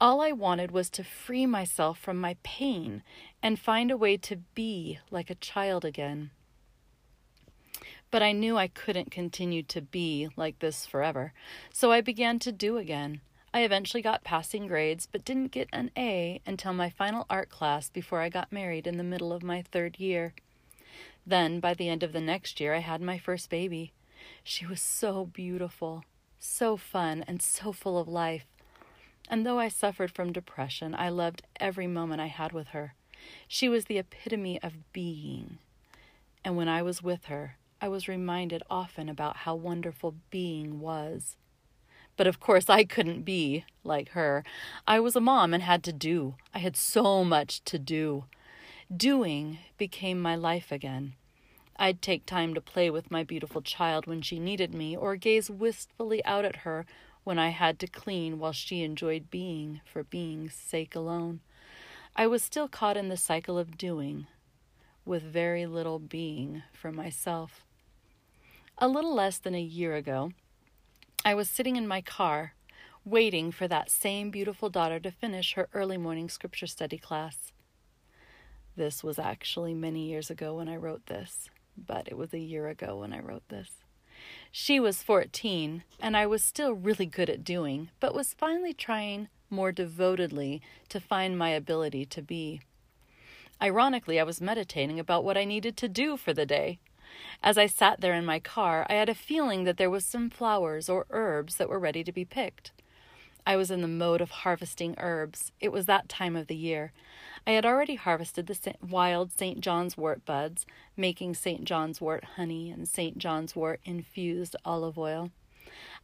All 0.00 0.20
I 0.20 0.32
wanted 0.32 0.72
was 0.72 0.90
to 0.90 1.04
free 1.04 1.46
myself 1.46 1.98
from 1.98 2.20
my 2.20 2.36
pain 2.42 3.02
and 3.42 3.58
find 3.58 3.90
a 3.90 3.96
way 3.96 4.16
to 4.18 4.36
be 4.54 4.98
like 5.10 5.30
a 5.30 5.36
child 5.36 5.84
again. 5.84 6.30
But 8.16 8.22
I 8.22 8.32
knew 8.32 8.56
I 8.56 8.68
couldn't 8.68 9.10
continue 9.10 9.62
to 9.64 9.82
be 9.82 10.30
like 10.36 10.60
this 10.60 10.86
forever, 10.86 11.34
so 11.70 11.92
I 11.92 12.00
began 12.00 12.38
to 12.38 12.50
do 12.50 12.78
again. 12.78 13.20
I 13.52 13.60
eventually 13.60 14.00
got 14.00 14.24
passing 14.24 14.66
grades, 14.66 15.06
but 15.06 15.22
didn't 15.22 15.52
get 15.52 15.68
an 15.70 15.90
A 15.98 16.40
until 16.46 16.72
my 16.72 16.88
final 16.88 17.26
art 17.28 17.50
class 17.50 17.90
before 17.90 18.22
I 18.22 18.30
got 18.30 18.50
married 18.50 18.86
in 18.86 18.96
the 18.96 19.04
middle 19.04 19.34
of 19.34 19.42
my 19.42 19.60
third 19.60 20.00
year. 20.00 20.32
Then, 21.26 21.60
by 21.60 21.74
the 21.74 21.90
end 21.90 22.02
of 22.02 22.14
the 22.14 22.22
next 22.22 22.58
year, 22.58 22.72
I 22.72 22.78
had 22.78 23.02
my 23.02 23.18
first 23.18 23.50
baby. 23.50 23.92
She 24.42 24.64
was 24.64 24.80
so 24.80 25.26
beautiful, 25.26 26.02
so 26.40 26.78
fun, 26.78 27.22
and 27.28 27.42
so 27.42 27.70
full 27.70 27.98
of 27.98 28.08
life. 28.08 28.46
And 29.28 29.44
though 29.44 29.58
I 29.58 29.68
suffered 29.68 30.10
from 30.10 30.32
depression, 30.32 30.94
I 30.94 31.10
loved 31.10 31.42
every 31.60 31.86
moment 31.86 32.22
I 32.22 32.28
had 32.28 32.52
with 32.52 32.68
her. 32.68 32.94
She 33.46 33.68
was 33.68 33.84
the 33.84 33.98
epitome 33.98 34.58
of 34.62 34.90
being. 34.94 35.58
And 36.42 36.56
when 36.56 36.70
I 36.70 36.80
was 36.80 37.02
with 37.02 37.26
her, 37.26 37.58
I 37.86 37.88
was 37.88 38.08
reminded 38.08 38.64
often 38.68 39.08
about 39.08 39.36
how 39.36 39.54
wonderful 39.54 40.16
being 40.28 40.80
was. 40.80 41.36
But 42.16 42.26
of 42.26 42.40
course, 42.40 42.68
I 42.68 42.82
couldn't 42.82 43.22
be 43.22 43.64
like 43.84 44.08
her. 44.08 44.42
I 44.88 44.98
was 44.98 45.14
a 45.14 45.20
mom 45.20 45.54
and 45.54 45.62
had 45.62 45.84
to 45.84 45.92
do. 45.92 46.34
I 46.52 46.58
had 46.58 46.76
so 46.76 47.22
much 47.22 47.62
to 47.66 47.78
do. 47.78 48.24
Doing 48.92 49.58
became 49.78 50.20
my 50.20 50.34
life 50.34 50.72
again. 50.72 51.12
I'd 51.76 52.02
take 52.02 52.26
time 52.26 52.54
to 52.54 52.60
play 52.60 52.90
with 52.90 53.12
my 53.12 53.22
beautiful 53.22 53.62
child 53.62 54.08
when 54.08 54.20
she 54.20 54.40
needed 54.40 54.74
me, 54.74 54.96
or 54.96 55.14
gaze 55.14 55.48
wistfully 55.48 56.24
out 56.24 56.44
at 56.44 56.66
her 56.66 56.86
when 57.22 57.38
I 57.38 57.50
had 57.50 57.78
to 57.78 57.86
clean 57.86 58.40
while 58.40 58.50
she 58.50 58.82
enjoyed 58.82 59.30
being 59.30 59.80
for 59.84 60.02
being's 60.02 60.54
sake 60.54 60.96
alone. 60.96 61.38
I 62.16 62.26
was 62.26 62.42
still 62.42 62.66
caught 62.66 62.96
in 62.96 63.10
the 63.10 63.16
cycle 63.16 63.56
of 63.56 63.78
doing, 63.78 64.26
with 65.04 65.22
very 65.22 65.66
little 65.66 66.00
being 66.00 66.64
for 66.72 66.90
myself. 66.90 67.62
A 68.78 68.88
little 68.88 69.14
less 69.14 69.38
than 69.38 69.54
a 69.54 69.60
year 69.60 69.94
ago, 69.94 70.32
I 71.24 71.32
was 71.32 71.48
sitting 71.48 71.76
in 71.76 71.88
my 71.88 72.02
car, 72.02 72.52
waiting 73.06 73.50
for 73.50 73.66
that 73.66 73.90
same 73.90 74.30
beautiful 74.30 74.68
daughter 74.68 75.00
to 75.00 75.10
finish 75.10 75.54
her 75.54 75.70
early 75.72 75.96
morning 75.96 76.28
scripture 76.28 76.66
study 76.66 76.98
class. 76.98 77.52
This 78.76 79.02
was 79.02 79.18
actually 79.18 79.72
many 79.72 80.06
years 80.06 80.28
ago 80.28 80.56
when 80.56 80.68
I 80.68 80.76
wrote 80.76 81.06
this, 81.06 81.48
but 81.74 82.06
it 82.06 82.18
was 82.18 82.34
a 82.34 82.38
year 82.38 82.68
ago 82.68 82.98
when 82.98 83.14
I 83.14 83.20
wrote 83.20 83.48
this. 83.48 83.70
She 84.52 84.78
was 84.78 85.02
14, 85.02 85.82
and 85.98 86.14
I 86.14 86.26
was 86.26 86.44
still 86.44 86.74
really 86.74 87.06
good 87.06 87.30
at 87.30 87.44
doing, 87.44 87.88
but 87.98 88.14
was 88.14 88.34
finally 88.34 88.74
trying 88.74 89.28
more 89.48 89.72
devotedly 89.72 90.60
to 90.90 91.00
find 91.00 91.38
my 91.38 91.48
ability 91.48 92.04
to 92.04 92.20
be. 92.20 92.60
Ironically, 93.62 94.20
I 94.20 94.24
was 94.24 94.42
meditating 94.42 95.00
about 95.00 95.24
what 95.24 95.38
I 95.38 95.46
needed 95.46 95.78
to 95.78 95.88
do 95.88 96.18
for 96.18 96.34
the 96.34 96.44
day. 96.44 96.78
As 97.42 97.56
I 97.58 97.66
sat 97.66 98.00
there 98.00 98.14
in 98.14 98.24
my 98.24 98.38
car, 98.38 98.86
I 98.88 98.94
had 98.94 99.08
a 99.08 99.14
feeling 99.14 99.64
that 99.64 99.76
there 99.76 99.90
was 99.90 100.04
some 100.04 100.30
flowers 100.30 100.88
or 100.88 101.06
herbs 101.10 101.56
that 101.56 101.68
were 101.68 101.78
ready 101.78 102.02
to 102.04 102.12
be 102.12 102.24
picked. 102.24 102.72
I 103.46 103.56
was 103.56 103.70
in 103.70 103.80
the 103.80 103.88
mode 103.88 104.20
of 104.20 104.30
harvesting 104.30 104.96
herbs. 104.98 105.52
It 105.60 105.70
was 105.70 105.86
that 105.86 106.08
time 106.08 106.34
of 106.34 106.48
the 106.48 106.56
year. 106.56 106.92
I 107.46 107.52
had 107.52 107.64
already 107.64 107.94
harvested 107.94 108.48
the 108.48 108.74
wild 108.82 109.30
St. 109.30 109.60
John's 109.60 109.96
wort 109.96 110.24
buds, 110.24 110.66
making 110.96 111.34
St. 111.34 111.64
John's 111.64 112.00
wort 112.00 112.24
honey 112.34 112.70
and 112.70 112.88
St. 112.88 113.18
John's 113.18 113.54
wort 113.54 113.80
infused 113.84 114.56
olive 114.64 114.98
oil. 114.98 115.30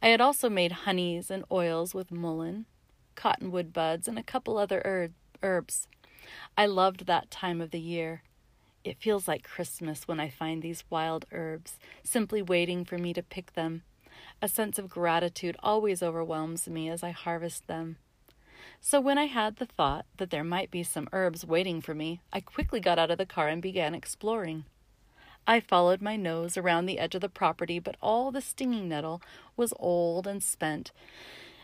I 0.01 0.07
had 0.07 0.21
also 0.21 0.49
made 0.49 0.71
honeys 0.71 1.29
and 1.29 1.43
oils 1.51 1.93
with 1.93 2.11
mullein, 2.11 2.65
cottonwood 3.15 3.73
buds, 3.73 4.07
and 4.07 4.17
a 4.17 4.23
couple 4.23 4.57
other 4.57 5.11
herbs. 5.41 5.87
I 6.57 6.65
loved 6.65 7.05
that 7.07 7.29
time 7.29 7.59
of 7.59 7.71
the 7.71 7.79
year. 7.79 8.23
It 8.83 8.99
feels 8.99 9.27
like 9.27 9.43
Christmas 9.43 10.07
when 10.07 10.19
I 10.19 10.29
find 10.29 10.61
these 10.61 10.83
wild 10.89 11.25
herbs, 11.31 11.79
simply 12.03 12.41
waiting 12.41 12.83
for 12.83 12.97
me 12.97 13.13
to 13.13 13.23
pick 13.23 13.53
them. 13.53 13.83
A 14.41 14.49
sense 14.49 14.77
of 14.77 14.89
gratitude 14.89 15.55
always 15.63 16.03
overwhelms 16.03 16.67
me 16.67 16.89
as 16.89 17.01
I 17.01 17.11
harvest 17.11 17.67
them. 17.67 17.97
So 18.81 18.99
when 18.99 19.17
I 19.17 19.25
had 19.25 19.55
the 19.55 19.65
thought 19.65 20.05
that 20.17 20.29
there 20.29 20.43
might 20.43 20.69
be 20.69 20.83
some 20.83 21.07
herbs 21.13 21.45
waiting 21.45 21.81
for 21.81 21.93
me, 21.93 22.19
I 22.31 22.41
quickly 22.41 22.79
got 22.79 22.99
out 22.99 23.11
of 23.11 23.17
the 23.17 23.25
car 23.25 23.47
and 23.47 23.61
began 23.61 23.95
exploring. 23.95 24.65
I 25.47 25.59
followed 25.59 26.01
my 26.01 26.15
nose 26.15 26.57
around 26.57 26.85
the 26.85 26.99
edge 26.99 27.15
of 27.15 27.21
the 27.21 27.29
property, 27.29 27.79
but 27.79 27.97
all 28.01 28.31
the 28.31 28.41
stinging 28.41 28.87
nettle 28.87 29.21
was 29.57 29.73
old 29.77 30.27
and 30.27 30.41
spent, 30.41 30.91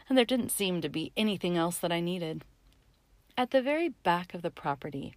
and 0.07 0.17
there 0.17 0.25
didn't 0.25 0.51
seem 0.51 0.81
to 0.81 0.89
be 0.89 1.11
anything 1.15 1.57
else 1.57 1.77
that 1.79 1.91
I 1.91 1.99
needed. 1.99 2.43
At 3.37 3.51
the 3.51 3.61
very 3.61 3.89
back 3.89 4.33
of 4.33 4.41
the 4.41 4.51
property, 4.51 5.15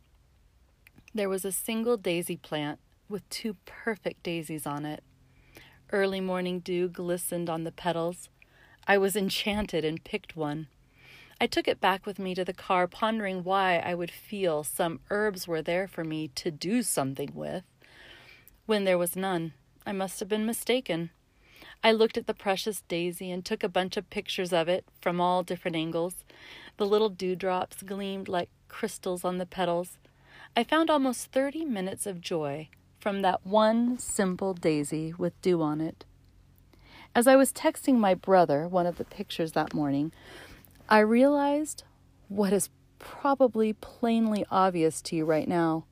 there 1.14 1.28
was 1.28 1.44
a 1.44 1.52
single 1.52 1.96
daisy 1.96 2.36
plant 2.36 2.78
with 3.08 3.28
two 3.28 3.56
perfect 3.66 4.22
daisies 4.22 4.66
on 4.66 4.84
it. 4.84 5.02
Early 5.90 6.20
morning 6.20 6.60
dew 6.60 6.88
glistened 6.88 7.50
on 7.50 7.64
the 7.64 7.72
petals. 7.72 8.30
I 8.86 8.96
was 8.98 9.14
enchanted 9.14 9.84
and 9.84 10.02
picked 10.02 10.36
one. 10.36 10.68
I 11.40 11.46
took 11.46 11.68
it 11.68 11.80
back 11.80 12.06
with 12.06 12.18
me 12.18 12.34
to 12.34 12.44
the 12.44 12.54
car, 12.54 12.86
pondering 12.86 13.44
why 13.44 13.78
I 13.78 13.94
would 13.94 14.10
feel 14.10 14.64
some 14.64 15.00
herbs 15.10 15.46
were 15.46 15.60
there 15.60 15.86
for 15.86 16.04
me 16.04 16.28
to 16.36 16.50
do 16.50 16.82
something 16.82 17.32
with. 17.34 17.64
When 18.64 18.84
there 18.84 18.98
was 18.98 19.16
none, 19.16 19.52
I 19.84 19.92
must 19.92 20.20
have 20.20 20.28
been 20.28 20.46
mistaken. 20.46 21.10
I 21.84 21.92
looked 21.92 22.16
at 22.16 22.26
the 22.28 22.34
precious 22.34 22.82
daisy 22.82 23.30
and 23.30 23.44
took 23.44 23.62
a 23.62 23.68
bunch 23.68 23.96
of 23.96 24.08
pictures 24.08 24.52
of 24.52 24.68
it 24.68 24.84
from 25.00 25.20
all 25.20 25.42
different 25.42 25.76
angles. 25.76 26.24
The 26.76 26.86
little 26.86 27.08
dewdrops 27.08 27.82
gleamed 27.82 28.28
like 28.28 28.50
crystals 28.68 29.24
on 29.24 29.38
the 29.38 29.46
petals. 29.46 29.98
I 30.54 30.64
found 30.64 30.90
almost 30.90 31.32
30 31.32 31.64
minutes 31.64 32.06
of 32.06 32.20
joy 32.20 32.68
from 33.00 33.22
that 33.22 33.46
one 33.46 33.98
simple 33.98 34.52
daisy 34.52 35.14
with 35.16 35.40
dew 35.40 35.62
on 35.62 35.80
it. 35.80 36.04
As 37.14 37.26
I 37.26 37.36
was 37.36 37.54
texting 37.54 37.96
my 37.96 38.12
brother 38.12 38.68
one 38.68 38.84
of 38.84 38.98
the 38.98 39.04
pictures 39.04 39.52
that 39.52 39.72
morning, 39.72 40.12
I 40.90 40.98
realized 40.98 41.84
what 42.28 42.52
is 42.52 42.68
probably 42.98 43.72
plainly 43.72 44.44
obvious 44.50 45.00
to 45.02 45.16
you 45.16 45.24
right 45.24 45.48
now. 45.48 45.84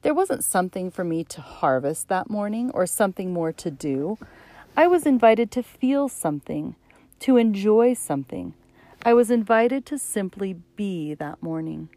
There 0.00 0.14
wasn't 0.14 0.44
something 0.44 0.90
for 0.90 1.04
me 1.04 1.22
to 1.24 1.42
harvest 1.42 2.08
that 2.08 2.30
morning 2.30 2.70
or 2.70 2.86
something 2.86 3.34
more 3.34 3.52
to 3.52 3.70
do. 3.70 4.16
I 4.78 4.86
was 4.86 5.04
invited 5.04 5.50
to 5.50 5.62
feel 5.62 6.08
something, 6.08 6.74
to 7.20 7.36
enjoy 7.36 7.92
something. 7.92 8.54
I 9.04 9.12
was 9.12 9.30
invited 9.30 9.84
to 9.86 9.98
simply 9.98 10.54
be 10.74 11.12
that 11.12 11.42
morning. 11.42 11.90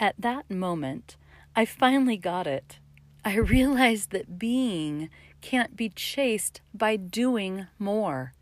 At 0.00 0.14
that 0.18 0.48
moment, 0.48 1.16
I 1.56 1.64
finally 1.64 2.16
got 2.16 2.46
it. 2.46 2.78
I 3.24 3.36
realized 3.36 4.10
that 4.10 4.38
being 4.38 5.10
can't 5.40 5.76
be 5.76 5.88
chased 5.88 6.60
by 6.72 6.96
doing 6.96 7.66
more. 7.78 8.32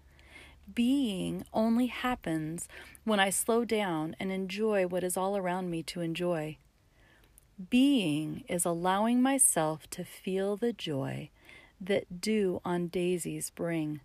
Being 0.74 1.44
only 1.52 1.86
happens 1.86 2.68
when 3.04 3.20
I 3.20 3.30
slow 3.30 3.64
down 3.64 4.16
and 4.18 4.30
enjoy 4.30 4.86
what 4.86 5.04
is 5.04 5.16
all 5.16 5.36
around 5.36 5.70
me 5.70 5.82
to 5.84 6.00
enjoy. 6.00 6.58
Being 7.70 8.44
is 8.48 8.66
allowing 8.66 9.22
myself 9.22 9.88
to 9.90 10.04
feel 10.04 10.56
the 10.56 10.74
joy 10.74 11.30
that 11.80 12.20
dew 12.20 12.60
on 12.64 12.88
daisies 12.88 13.50
bring, 13.50 14.00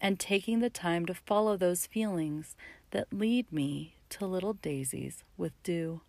and 0.00 0.20
taking 0.20 0.60
the 0.60 0.70
time 0.70 1.06
to 1.06 1.14
follow 1.14 1.56
those 1.56 1.86
feelings 1.86 2.54
that 2.90 3.12
lead 3.12 3.50
me 3.50 3.94
to 4.10 4.26
little 4.26 4.52
daisies 4.52 5.24
with 5.36 5.60
dew. 5.62 6.02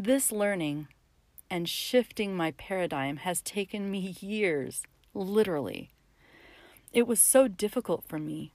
This 0.00 0.30
learning 0.30 0.86
and 1.50 1.68
shifting 1.68 2.36
my 2.36 2.52
paradigm 2.52 3.16
has 3.16 3.40
taken 3.40 3.90
me 3.90 4.14
years, 4.20 4.84
literally. 5.12 5.90
It 6.92 7.04
was 7.04 7.18
so 7.18 7.48
difficult 7.48 8.04
for 8.06 8.20
me. 8.20 8.52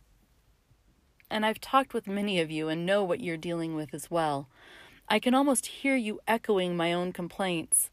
And 1.29 1.45
I've 1.45 1.59
talked 1.59 1.93
with 1.93 2.07
many 2.07 2.39
of 2.39 2.49
you 2.49 2.69
and 2.69 2.85
know 2.85 3.03
what 3.03 3.19
you're 3.19 3.35
dealing 3.35 3.75
with 3.75 3.93
as 3.93 4.09
well. 4.09 4.47
I 5.09 5.19
can 5.19 5.35
almost 5.35 5.65
hear 5.65 5.97
you 5.97 6.21
echoing 6.29 6.77
my 6.77 6.93
own 6.93 7.11
complaints. 7.11 7.89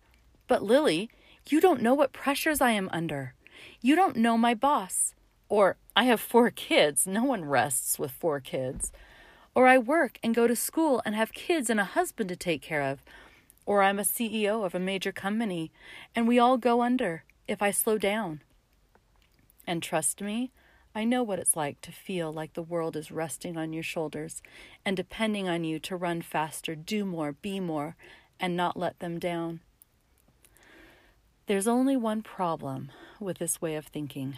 But 0.46 0.62
Lily, 0.62 1.10
you 1.48 1.60
don't 1.60 1.82
know 1.82 1.94
what 1.94 2.12
pressures 2.12 2.60
I 2.60 2.70
am 2.70 2.88
under. 2.92 3.34
You 3.80 3.96
don't 3.96 4.14
know 4.14 4.38
my 4.38 4.54
boss. 4.54 5.16
Or 5.48 5.76
I 5.96 6.04
have 6.04 6.20
four 6.20 6.52
kids. 6.52 7.04
No 7.04 7.24
one 7.24 7.44
rests 7.44 7.98
with 7.98 8.12
four 8.12 8.38
kids. 8.38 8.92
Or 9.56 9.66
I 9.66 9.76
work 9.76 10.20
and 10.22 10.36
go 10.36 10.46
to 10.46 10.54
school 10.54 11.02
and 11.04 11.16
have 11.16 11.32
kids 11.32 11.68
and 11.68 11.80
a 11.80 11.84
husband 11.84 12.28
to 12.28 12.36
take 12.36 12.62
care 12.62 12.82
of 12.82 13.02
or 13.66 13.82
I'm 13.82 13.98
a 13.98 14.02
CEO 14.02 14.64
of 14.64 14.74
a 14.74 14.80
major 14.80 15.12
company, 15.12 15.70
and 16.14 16.26
we 16.26 16.38
all 16.38 16.56
go 16.56 16.82
under 16.82 17.24
if 17.46 17.62
I 17.62 17.70
slow 17.70 17.98
down. 17.98 18.40
And 19.66 19.82
trust 19.82 20.20
me, 20.20 20.50
I 20.94 21.04
know 21.04 21.22
what 21.22 21.38
it's 21.38 21.56
like 21.56 21.80
to 21.82 21.92
feel 21.92 22.32
like 22.32 22.54
the 22.54 22.62
world 22.62 22.96
is 22.96 23.12
resting 23.12 23.56
on 23.56 23.72
your 23.72 23.82
shoulders 23.82 24.42
and 24.84 24.96
depending 24.96 25.48
on 25.48 25.62
you 25.62 25.78
to 25.80 25.96
run 25.96 26.20
faster, 26.20 26.74
do 26.74 27.04
more, 27.04 27.32
be 27.32 27.60
more, 27.60 27.94
and 28.40 28.56
not 28.56 28.76
let 28.76 28.98
them 28.98 29.18
down. 29.18 29.60
There's 31.46 31.68
only 31.68 31.96
one 31.96 32.22
problem 32.22 32.90
with 33.20 33.38
this 33.38 33.60
way 33.60 33.76
of 33.76 33.86
thinking 33.86 34.36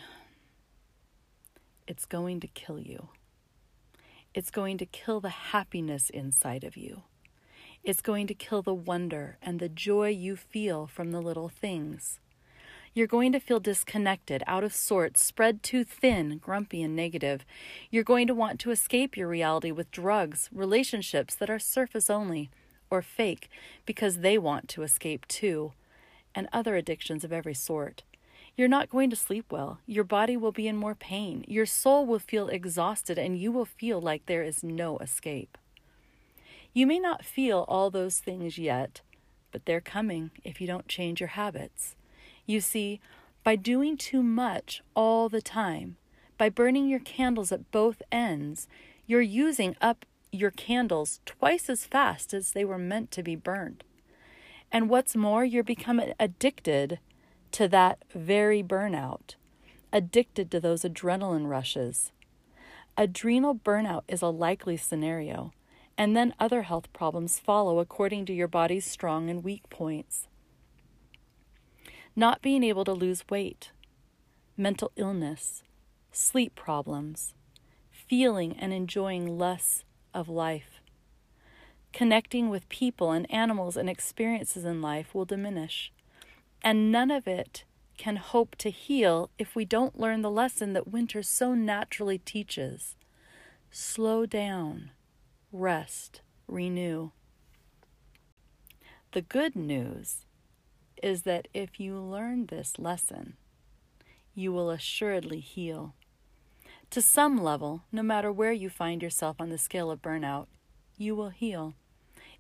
it's 1.87 2.05
going 2.05 2.41
to 2.41 2.47
kill 2.47 2.79
you. 2.79 3.09
It's 4.35 4.51
going 4.51 4.79
to 4.79 4.87
kill 4.87 5.21
the 5.21 5.29
happiness 5.29 6.11
inside 6.11 6.65
of 6.65 6.77
you. 6.77 7.03
It's 7.85 8.01
going 8.01 8.29
to 8.29 8.35
kill 8.35 8.63
the 8.63 8.73
wonder 8.73 9.39
and 9.43 9.59
the 9.59 9.69
joy 9.69 10.11
you 10.11 10.37
feel 10.37 10.87
from 10.87 11.11
the 11.11 11.21
little 11.21 11.49
things. 11.49 12.21
You're 12.95 13.09
going 13.09 13.33
to 13.33 13.41
feel 13.41 13.59
disconnected, 13.59 14.45
out 14.47 14.63
of 14.63 14.73
sorts, 14.73 15.25
spread 15.25 15.65
too 15.65 15.83
thin, 15.83 16.39
grumpy, 16.39 16.81
and 16.85 16.95
negative. 16.95 17.45
You're 17.91 18.05
going 18.05 18.29
to 18.29 18.37
want 18.37 18.61
to 18.61 18.71
escape 18.71 19.17
your 19.17 19.27
reality 19.27 19.73
with 19.73 19.91
drugs, 19.91 20.49
relationships 20.53 21.35
that 21.35 21.51
are 21.51 21.59
surface 21.59 22.09
only 22.09 22.51
or 22.89 23.03
fake 23.03 23.49
because 23.85 24.19
they 24.19 24.39
want 24.39 24.69
to 24.69 24.85
escape 24.85 25.27
too, 25.27 25.73
and 26.37 26.49
other 26.53 26.77
addictions 26.77 27.25
of 27.25 27.33
every 27.33 27.55
sort. 27.55 28.05
You're 28.57 28.69
not 28.69 28.91
going 28.91 29.11
to 29.11 29.17
sleep 29.17 29.51
well. 29.51 29.81
Your 29.87 30.05
body 30.05 30.37
will 30.37 30.53
be 30.53 30.69
in 30.69 30.77
more 30.77 30.95
pain. 30.95 31.45
Your 31.49 31.67
soul 31.67 32.07
will 32.07 32.21
feel 32.21 32.47
exhausted, 32.47 33.19
and 33.19 33.37
you 33.37 33.51
will 33.51 33.65
feel 33.65 34.01
like 34.01 34.27
there 34.27 34.45
is 34.45 34.63
no 34.63 34.99
escape. 34.99 35.59
You 36.75 36.87
may 36.87 36.99
not 36.99 37.25
feel 37.25 37.67
all 37.69 37.91
those 37.91 38.19
things 38.19 38.57
yet, 38.57 39.03
but 39.51 39.67
they're 39.67 39.83
coming 39.83 40.31
if 40.43 40.61
you 40.61 40.67
don't 40.67 40.89
change 40.89 41.21
your 41.21 41.29
habits. 41.29 41.97
You 42.47 42.61
see, 42.61 43.01
by 43.45 43.57
doing 43.57 43.97
too 43.99 44.23
much 44.23 44.83
all 44.95 45.29
the 45.29 45.43
time, 45.43 45.97
by 46.39 46.49
burning 46.49 46.89
your 46.89 47.01
candles 47.01 47.53
at 47.53 47.71
both 47.71 48.01
ends, 48.11 48.69
you're 49.07 49.21
using 49.21 49.77
up 49.83 50.07
your 50.31 50.51
candles 50.51 51.21
twice 51.27 51.69
as 51.69 51.85
fast 51.85 52.33
as 52.33 52.53
they 52.53 52.65
were 52.65 52.79
meant 52.79 53.11
to 53.11 53.23
be 53.23 53.37
burned. 53.37 53.85
And 54.71 54.89
what's 54.89 55.15
more, 55.15 55.45
you're 55.45 55.63
becoming 55.63 56.15
addicted 56.19 56.99
to 57.53 57.69
that 57.69 57.99
very 58.15 58.63
burnout, 58.63 59.35
addicted 59.93 60.51
to 60.51 60.61
those 60.61 60.83
adrenaline 60.83 61.49
rushes. 61.49 62.13
Adrenal 62.97 63.55
burnout 63.55 64.05
is 64.09 64.23
a 64.23 64.29
likely 64.29 64.79
scenario 64.79 65.53
and 66.03 66.17
then 66.17 66.35
other 66.41 66.63
health 66.63 66.93
problems 66.93 67.39
follow 67.39 67.79
according 67.79 68.27
to 68.27 68.33
your 68.33 68.49
body's 68.49 68.85
strong 68.85 69.31
and 69.31 69.45
weak 69.45 69.71
points. 69.71 70.27
Not 72.17 72.43
being 72.43 72.65
able 72.65 72.85
to 72.87 72.93
lose 72.93 73.23
weight, 73.31 73.71
mental 74.57 74.91
illness, 74.97 75.63
sleep 76.11 76.57
problems, 76.57 77.35
feeling 77.93 78.57
and 78.59 78.73
enjoying 78.73 79.39
less 79.39 79.85
of 80.13 80.29
life. 80.29 80.81
Connecting 81.93 82.51
with 82.51 82.69
people 82.69 83.13
and 83.13 83.33
animals 83.33 83.77
and 83.77 83.89
experiences 83.89 84.65
in 84.65 84.83
life 84.83 85.15
will 85.15 85.25
diminish, 85.25 85.93
and 86.65 86.91
none 86.91 87.13
of 87.13 87.29
it 87.29 87.63
can 87.97 88.17
hope 88.17 88.57
to 88.57 88.71
heal 88.71 89.31
if 89.39 89.55
we 89.55 89.65
don't 89.65 90.01
learn 90.01 90.23
the 90.23 90.33
lesson 90.33 90.73
that 90.73 90.89
winter 90.89 91.23
so 91.23 91.55
naturally 91.55 92.19
teaches. 92.19 92.97
Slow 93.71 94.27
down 94.27 94.91
rest, 95.53 96.23
renew. 96.49 97.11
The 99.13 99.23
good 99.23 99.55
news 99.55 100.25
is 101.03 101.23
that 101.23 101.49
if 101.53 101.79
you 101.79 101.99
learn 101.99 102.47
this 102.47 102.79
lesson, 102.79 103.37
you 104.35 104.53
will 104.53 104.71
assuredly 104.71 105.41
heal. 105.41 105.95
To 106.91 107.03
some 107.03 107.43
level, 107.43 107.83
no 107.93 108.03
matter 108.03 108.33
where 108.33 108.53
you 108.53 108.71
find 108.71 109.03
yourself 109.03 109.37
on 109.39 109.51
the 109.51 109.59
scale 109.59 109.91
of 109.91 110.01
burnout, 110.01 110.47
you 110.97 111.15
will 111.15 111.31
heal. 111.31 111.75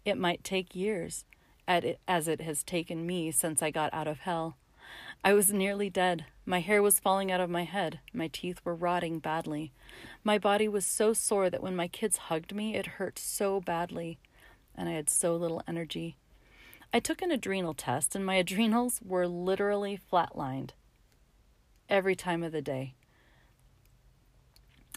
It 0.05 0.16
might 0.16 0.42
take 0.44 0.75
years, 0.75 1.25
as 1.68 2.29
it 2.29 2.40
has 2.40 2.62
taken 2.62 3.07
me 3.07 3.31
since 3.31 3.62
I 3.62 3.70
got 3.70 3.92
out 3.92 4.09
of 4.09 4.20
hell. 4.20 4.57
I 5.24 5.35
was 5.35 5.52
nearly 5.52 5.88
dead. 5.88 6.24
My 6.44 6.61
hair 6.61 6.83
was 6.83 6.98
falling 6.98 7.31
out 7.31 7.40
of 7.40 7.48
my 7.48 7.64
head. 7.64 8.00
My 8.12 8.28
teeth 8.28 8.61
were 8.64 8.74
rotting 8.74 9.20
badly. 9.20 9.72
My 10.24 10.38
body 10.38 10.66
was 10.66 10.85
so 10.85 11.12
sore 11.12 11.48
that 11.48 11.62
when 11.62 11.76
my 11.76 11.87
kids 11.88 12.16
hugged 12.16 12.55
me, 12.55 12.74
it 12.74 12.98
hurt 12.98 13.18
so 13.18 13.61
badly. 13.61 14.18
and 14.74 14.88
I 14.88 14.92
had 14.92 15.11
so 15.11 15.37
little 15.37 15.62
energy. 15.68 16.16
I 16.92 17.00
took 17.00 17.22
an 17.22 17.31
adrenal 17.31 17.74
test, 17.74 18.14
and 18.14 18.24
my 18.26 18.35
adrenals 18.44 19.00
were 19.05 19.28
literally 19.28 19.98
flatlined 20.11 20.70
every 21.88 22.16
time 22.16 22.42
of 22.42 22.52
the 22.52 22.62
day. 22.62 22.94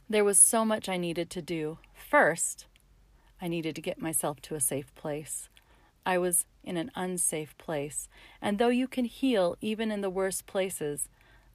There 0.10 0.24
was 0.24 0.40
so 0.40 0.64
much 0.64 0.88
I 0.88 0.98
needed 0.98 1.30
to 1.32 1.42
do. 1.42 1.80
First, 1.94 2.68
I 3.42 3.48
needed 3.48 3.76
to 3.76 3.82
get 3.82 4.02
myself 4.02 4.42
to 4.44 4.56
a 4.56 4.60
safe 4.60 4.94
place. 4.96 5.50
I 6.06 6.18
was 6.18 6.46
in 6.64 6.78
an 6.78 6.92
unsafe 6.96 7.58
place, 7.58 8.08
and 8.42 8.58
though 8.58 8.70
you 8.70 8.88
can 8.88 9.06
heal 9.06 9.58
even 9.62 9.92
in 9.92 10.02
the 10.02 10.10
worst 10.10 10.46
places, 10.46 11.10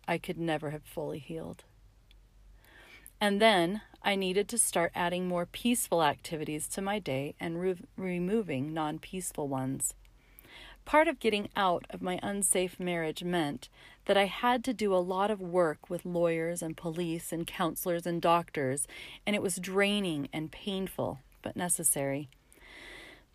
I 0.09 0.19
could 0.19 0.39
never 0.39 0.71
have 0.71 0.83
fully 0.83 1.19
healed. 1.19 1.65
And 3.21 3.41
then 3.41 3.83
I 4.03 4.17
needed 4.17 4.49
to 4.49 4.59
start 4.59 4.93
adding 4.95 5.29
more 5.29 5.45
peaceful 5.47 6.03
activities 6.03 6.67
to 6.69 6.83
my 6.83 6.99
day 6.99 7.35
and 7.39 7.61
re- 7.61 7.77
removing 7.97 8.73
non 8.73 8.99
peaceful 8.99 9.47
ones. 9.47 9.95
Part 10.87 11.07
of 11.07 11.21
getting 11.21 11.51
out 11.55 11.85
of 11.91 12.01
my 12.01 12.19
unsafe 12.23 12.81
marriage 12.81 13.23
meant 13.23 13.69
that 14.07 14.17
I 14.17 14.25
had 14.25 14.65
to 14.65 14.73
do 14.73 14.95
a 14.95 14.97
lot 14.97 15.31
of 15.31 15.41
work 15.41 15.91
with 15.91 16.07
lawyers 16.07 16.63
and 16.63 16.77
police 16.77 17.31
and 17.31 17.47
counselors 17.47 18.07
and 18.07 18.21
doctors, 18.21 18.89
and 19.27 19.37
it 19.37 19.43
was 19.43 19.57
draining 19.57 20.29
and 20.33 20.51
painful, 20.51 21.21
but 21.43 21.55
necessary. 21.55 22.31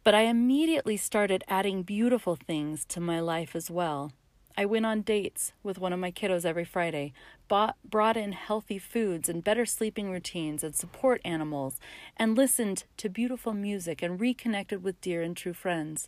But 0.05 0.13
I 0.13 0.21
immediately 0.21 0.97
started 0.97 1.43
adding 1.47 1.81
beautiful 1.81 2.35
things 2.35 2.85
to 2.89 2.99
my 2.99 3.19
life 3.19 3.55
as 3.55 3.71
well. 3.71 4.11
I 4.55 4.63
went 4.63 4.85
on 4.85 5.01
dates 5.01 5.51
with 5.63 5.79
one 5.79 5.93
of 5.93 5.99
my 5.99 6.11
kiddos 6.11 6.45
every 6.45 6.63
Friday, 6.63 7.11
bought, 7.47 7.75
brought 7.83 8.15
in 8.15 8.33
healthy 8.33 8.77
foods 8.77 9.27
and 9.27 9.43
better 9.43 9.65
sleeping 9.65 10.11
routines 10.11 10.63
and 10.63 10.75
support 10.75 11.21
animals, 11.25 11.79
and 12.17 12.37
listened 12.37 12.83
to 12.97 13.09
beautiful 13.09 13.51
music 13.51 14.03
and 14.03 14.21
reconnected 14.21 14.83
with 14.83 15.01
dear 15.01 15.23
and 15.23 15.35
true 15.35 15.53
friends. 15.53 16.07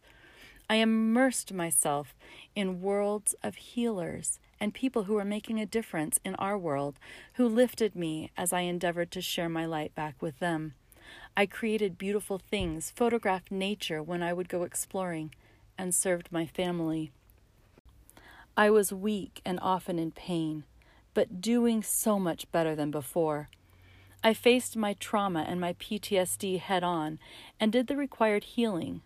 I 0.70 0.76
immersed 0.76 1.52
myself 1.52 2.14
in 2.56 2.82
worlds 2.82 3.34
of 3.42 3.56
healers 3.56 4.40
and 4.60 4.76
people 4.76 5.06
who 5.06 5.16
were 5.16 5.26
making 5.26 5.60
a 5.60 5.66
difference 5.66 6.20
in 6.24 6.36
our 6.36 6.58
world, 6.58 7.00
who 7.34 7.48
lifted 7.48 7.96
me 7.96 8.30
as 8.38 8.54
I 8.54 8.60
endeavored 8.60 9.10
to 9.14 9.22
share 9.22 9.50
my 9.50 9.66
light 9.66 9.96
back 9.96 10.22
with 10.22 10.38
them. 10.38 10.76
I 11.40 11.46
created 11.46 12.00
beautiful 12.00 12.40
things, 12.40 12.90
photographed 12.90 13.52
nature 13.52 14.02
when 14.02 14.24
I 14.24 14.34
would 14.34 14.50
go 14.50 14.64
exploring, 14.64 15.36
and 15.78 15.94
served 15.94 16.32
my 16.32 16.48
family. 16.48 17.12
I 18.58 18.72
was 18.72 18.92
weak 18.92 19.40
and 19.46 19.60
often 19.62 20.00
in 20.00 20.10
pain, 20.10 20.64
but 21.14 21.40
doing 21.40 21.84
so 21.84 22.18
much 22.18 22.52
better 22.52 22.76
than 22.76 22.90
before. 22.90 23.50
I 24.24 24.34
faced 24.34 24.76
my 24.76 24.94
trauma 24.94 25.46
and 25.48 25.62
my 25.62 25.74
PTSD 25.74 26.58
head 26.60 26.84
on 26.84 27.20
and 27.60 27.72
did 27.72 27.86
the 27.86 27.96
required 27.96 28.44
healing 28.44 29.04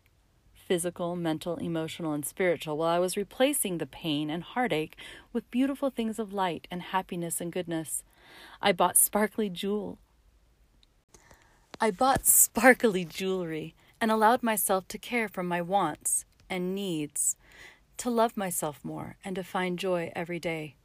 physical, 0.53 1.17
mental, 1.17 1.57
emotional, 1.57 2.13
and 2.13 2.25
spiritual, 2.25 2.77
while 2.77 2.87
I 2.87 2.99
was 2.99 3.17
replacing 3.17 3.77
the 3.77 3.85
pain 3.85 4.29
and 4.29 4.41
heartache 4.41 4.95
with 5.33 5.51
beautiful 5.51 5.89
things 5.89 6.17
of 6.17 6.31
light 6.31 6.65
and 6.71 6.81
happiness 6.81 7.41
and 7.41 7.51
goodness. 7.51 8.05
I 8.61 8.71
bought 8.71 8.95
sparkly 8.95 9.49
jewel. 9.49 9.97
I 11.83 11.89
bought 11.89 12.27
sparkly 12.27 13.05
jewelry 13.05 13.73
and 13.99 14.11
allowed 14.11 14.43
myself 14.43 14.87
to 14.89 14.99
care 14.99 15.27
for 15.27 15.41
my 15.41 15.63
wants 15.63 16.25
and 16.47 16.75
needs, 16.75 17.35
to 17.97 18.11
love 18.11 18.37
myself 18.37 18.85
more, 18.85 19.15
and 19.25 19.35
to 19.35 19.43
find 19.43 19.79
joy 19.79 20.11
every 20.15 20.37
day. 20.37 20.75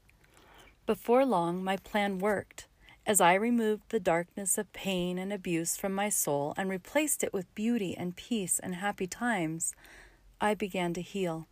Before 0.86 1.26
long, 1.26 1.62
my 1.62 1.76
plan 1.76 2.18
worked. 2.18 2.66
As 3.04 3.20
I 3.20 3.34
removed 3.34 3.90
the 3.90 4.00
darkness 4.00 4.56
of 4.56 4.72
pain 4.72 5.18
and 5.18 5.34
abuse 5.34 5.76
from 5.76 5.92
my 5.92 6.08
soul 6.08 6.54
and 6.56 6.70
replaced 6.70 7.22
it 7.22 7.34
with 7.34 7.54
beauty 7.54 7.94
and 7.94 8.16
peace 8.16 8.58
and 8.58 8.76
happy 8.76 9.06
times, 9.06 9.74
I 10.40 10.54
began 10.54 10.94
to 10.94 11.02
heal. 11.02 11.46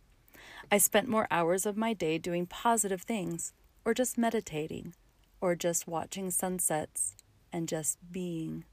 I 0.71 0.79
spent 0.79 1.07
more 1.07 1.27
hours 1.29 1.67
of 1.67 1.77
my 1.77 1.93
day 1.93 2.17
doing 2.17 2.47
positive 2.47 3.03
things, 3.03 3.53
or 3.85 3.93
just 3.93 4.17
meditating, 4.17 4.95
or 5.39 5.53
just 5.53 5.87
watching 5.87 6.31
sunsets, 6.31 7.15
and 7.53 7.69
just 7.69 7.99
being. 8.11 8.65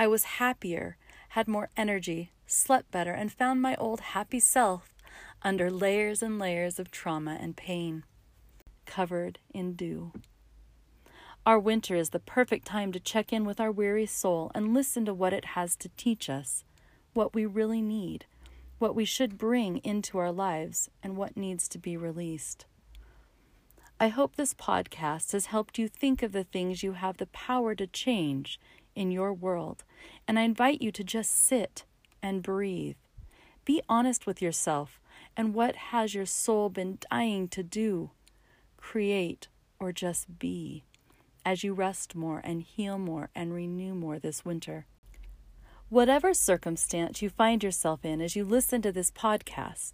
I 0.00 0.06
was 0.06 0.38
happier, 0.38 0.96
had 1.30 1.48
more 1.48 1.70
energy, 1.76 2.30
slept 2.46 2.92
better, 2.92 3.12
and 3.12 3.32
found 3.32 3.60
my 3.60 3.74
old 3.74 3.98
happy 4.00 4.38
self 4.38 4.94
under 5.42 5.72
layers 5.72 6.22
and 6.22 6.38
layers 6.38 6.78
of 6.78 6.92
trauma 6.92 7.36
and 7.40 7.56
pain, 7.56 8.04
covered 8.86 9.40
in 9.52 9.72
dew. 9.72 10.12
Our 11.44 11.58
winter 11.58 11.96
is 11.96 12.10
the 12.10 12.20
perfect 12.20 12.64
time 12.64 12.92
to 12.92 13.00
check 13.00 13.32
in 13.32 13.44
with 13.44 13.58
our 13.58 13.72
weary 13.72 14.06
soul 14.06 14.52
and 14.54 14.72
listen 14.72 15.04
to 15.06 15.14
what 15.14 15.32
it 15.32 15.46
has 15.46 15.74
to 15.76 15.90
teach 15.96 16.30
us, 16.30 16.62
what 17.12 17.34
we 17.34 17.44
really 17.44 17.82
need, 17.82 18.26
what 18.78 18.94
we 18.94 19.04
should 19.04 19.36
bring 19.36 19.78
into 19.78 20.18
our 20.18 20.30
lives, 20.30 20.88
and 21.02 21.16
what 21.16 21.36
needs 21.36 21.66
to 21.68 21.78
be 21.78 21.96
released. 21.96 22.66
I 23.98 24.08
hope 24.08 24.36
this 24.36 24.54
podcast 24.54 25.32
has 25.32 25.46
helped 25.46 25.76
you 25.76 25.88
think 25.88 26.22
of 26.22 26.30
the 26.30 26.44
things 26.44 26.84
you 26.84 26.92
have 26.92 27.16
the 27.16 27.26
power 27.26 27.74
to 27.74 27.86
change 27.88 28.60
in 28.94 29.10
your 29.10 29.32
world, 29.32 29.84
and 30.26 30.38
I 30.38 30.42
invite 30.42 30.82
you 30.82 30.92
to 30.92 31.04
just 31.04 31.30
sit 31.30 31.84
and 32.22 32.42
breathe. 32.42 32.96
Be 33.64 33.82
honest 33.88 34.26
with 34.26 34.40
yourself 34.40 35.00
and 35.36 35.54
what 35.54 35.76
has 35.76 36.14
your 36.14 36.26
soul 36.26 36.68
been 36.68 36.98
dying 37.10 37.48
to 37.48 37.62
do, 37.62 38.10
create, 38.76 39.48
or 39.78 39.92
just 39.92 40.38
be 40.38 40.84
as 41.44 41.64
you 41.64 41.72
rest 41.72 42.14
more 42.14 42.40
and 42.44 42.62
heal 42.62 42.98
more 42.98 43.30
and 43.34 43.54
renew 43.54 43.94
more 43.94 44.18
this 44.18 44.44
winter. 44.44 44.86
Whatever 45.88 46.34
circumstance 46.34 47.22
you 47.22 47.30
find 47.30 47.62
yourself 47.64 48.04
in 48.04 48.20
as 48.20 48.36
you 48.36 48.44
listen 48.44 48.82
to 48.82 48.92
this 48.92 49.10
podcast, 49.10 49.92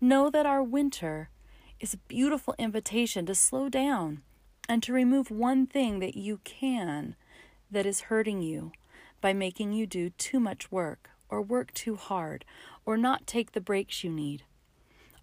know 0.00 0.30
that 0.30 0.46
our 0.46 0.62
winter 0.62 1.30
is 1.78 1.94
a 1.94 1.98
beautiful 2.08 2.54
invitation 2.58 3.26
to 3.26 3.34
slow 3.34 3.68
down 3.68 4.22
and 4.68 4.82
to 4.82 4.92
remove 4.92 5.30
one 5.30 5.66
thing 5.66 6.00
that 6.00 6.16
you 6.16 6.40
can 6.42 7.14
that 7.70 7.86
is 7.86 8.02
hurting 8.02 8.42
you 8.42 8.72
by 9.26 9.32
making 9.32 9.72
you 9.72 9.88
do 9.88 10.08
too 10.10 10.38
much 10.38 10.70
work 10.70 11.10
or 11.28 11.42
work 11.42 11.74
too 11.74 11.96
hard 11.96 12.44
or 12.84 12.96
not 12.96 13.26
take 13.26 13.50
the 13.50 13.60
breaks 13.60 14.04
you 14.04 14.10
need. 14.12 14.44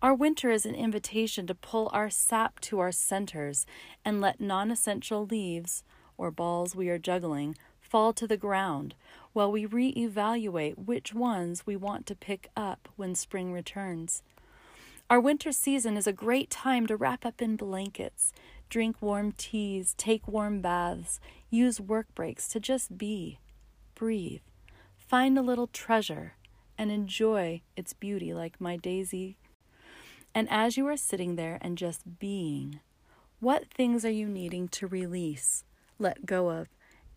Our 0.01 0.13
winter 0.13 0.51
is 0.51 0.65
an 0.65 0.75
invitation 0.75 1.47
to 1.47 1.55
pull 1.55 1.89
our 1.93 2.09
sap 2.09 2.59
to 2.67 2.79
our 2.79 2.91
centers 2.91 3.65
and 4.03 4.19
let 4.19 4.41
non 4.41 4.71
essential 4.71 5.25
leaves, 5.25 5.85
or 6.17 6.31
balls 6.31 6.75
we 6.75 6.89
are 6.89 6.97
juggling, 6.97 7.55
fall 7.79 8.11
to 8.11 8.27
the 8.27 8.35
ground 8.35 8.93
while 9.31 9.49
we 9.49 9.65
re-evaluate 9.65 10.77
which 10.77 11.13
ones 11.13 11.65
we 11.65 11.77
want 11.77 12.05
to 12.07 12.13
pick 12.13 12.49
up 12.57 12.89
when 12.97 13.15
spring 13.15 13.53
returns. 13.53 14.21
Our 15.09 15.21
winter 15.21 15.53
season 15.53 15.95
is 15.95 16.07
a 16.07 16.11
great 16.11 16.49
time 16.49 16.87
to 16.87 16.97
wrap 16.97 17.25
up 17.25 17.41
in 17.41 17.55
blankets, 17.55 18.33
drink 18.67 19.01
warm 19.01 19.31
teas, 19.31 19.95
take 19.97 20.27
warm 20.27 20.59
baths, 20.59 21.21
use 21.49 21.79
work 21.79 22.07
breaks 22.13 22.49
to 22.49 22.59
just 22.59 22.97
be, 22.97 23.39
breathe, 23.95 24.41
find 24.97 25.37
a 25.37 25.41
little 25.41 25.67
treasure, 25.67 26.33
and 26.77 26.91
enjoy 26.91 27.61
its 27.75 27.93
beauty 27.93 28.33
like 28.33 28.59
my 28.59 28.75
daisy. 28.75 29.37
And 30.33 30.49
as 30.49 30.77
you 30.77 30.87
are 30.87 30.97
sitting 30.97 31.35
there 31.35 31.59
and 31.61 31.77
just 31.77 32.19
being, 32.19 32.79
what 33.39 33.69
things 33.69 34.03
are 34.05 34.11
you 34.11 34.27
needing 34.27 34.67
to 34.69 34.87
release, 34.87 35.63
let 35.99 36.25
go 36.25 36.49
of, 36.49 36.69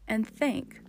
and 0.07 0.29
thank? 0.29 0.81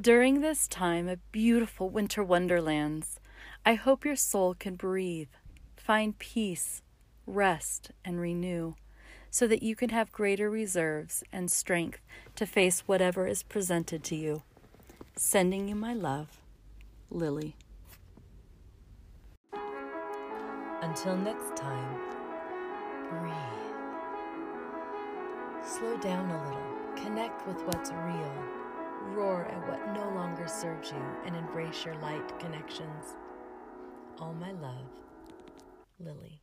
During 0.00 0.40
this 0.40 0.66
time 0.66 1.08
of 1.08 1.32
beautiful 1.32 1.90
winter 1.90 2.24
wonderlands, 2.24 3.20
I 3.64 3.74
hope 3.74 4.04
your 4.04 4.16
soul 4.16 4.54
can 4.54 4.74
breathe, 4.74 5.28
find 5.76 6.18
peace, 6.18 6.82
rest, 7.26 7.90
and 8.04 8.18
renew, 8.18 8.74
so 9.32 9.46
that 9.46 9.62
you 9.62 9.74
can 9.74 9.88
have 9.88 10.12
greater 10.12 10.50
reserves 10.50 11.24
and 11.32 11.50
strength 11.50 12.02
to 12.36 12.44
face 12.44 12.80
whatever 12.80 13.26
is 13.26 13.42
presented 13.42 14.04
to 14.04 14.14
you. 14.14 14.42
Sending 15.16 15.68
you 15.68 15.74
my 15.74 15.94
love, 15.94 16.38
Lily. 17.10 17.56
Until 20.82 21.16
next 21.16 21.56
time, 21.56 21.98
breathe. 23.08 23.34
Slow 25.66 25.96
down 25.96 26.30
a 26.30 26.44
little, 26.44 27.02
connect 27.02 27.46
with 27.46 27.62
what's 27.64 27.90
real, 27.90 28.34
roar 29.14 29.46
at 29.46 29.66
what 29.66 29.94
no 29.94 30.10
longer 30.14 30.46
serves 30.46 30.90
you, 30.90 31.02
and 31.24 31.34
embrace 31.34 31.86
your 31.86 31.94
light 32.02 32.38
connections. 32.38 33.16
All 34.18 34.34
my 34.34 34.52
love, 34.52 34.90
Lily. 35.98 36.41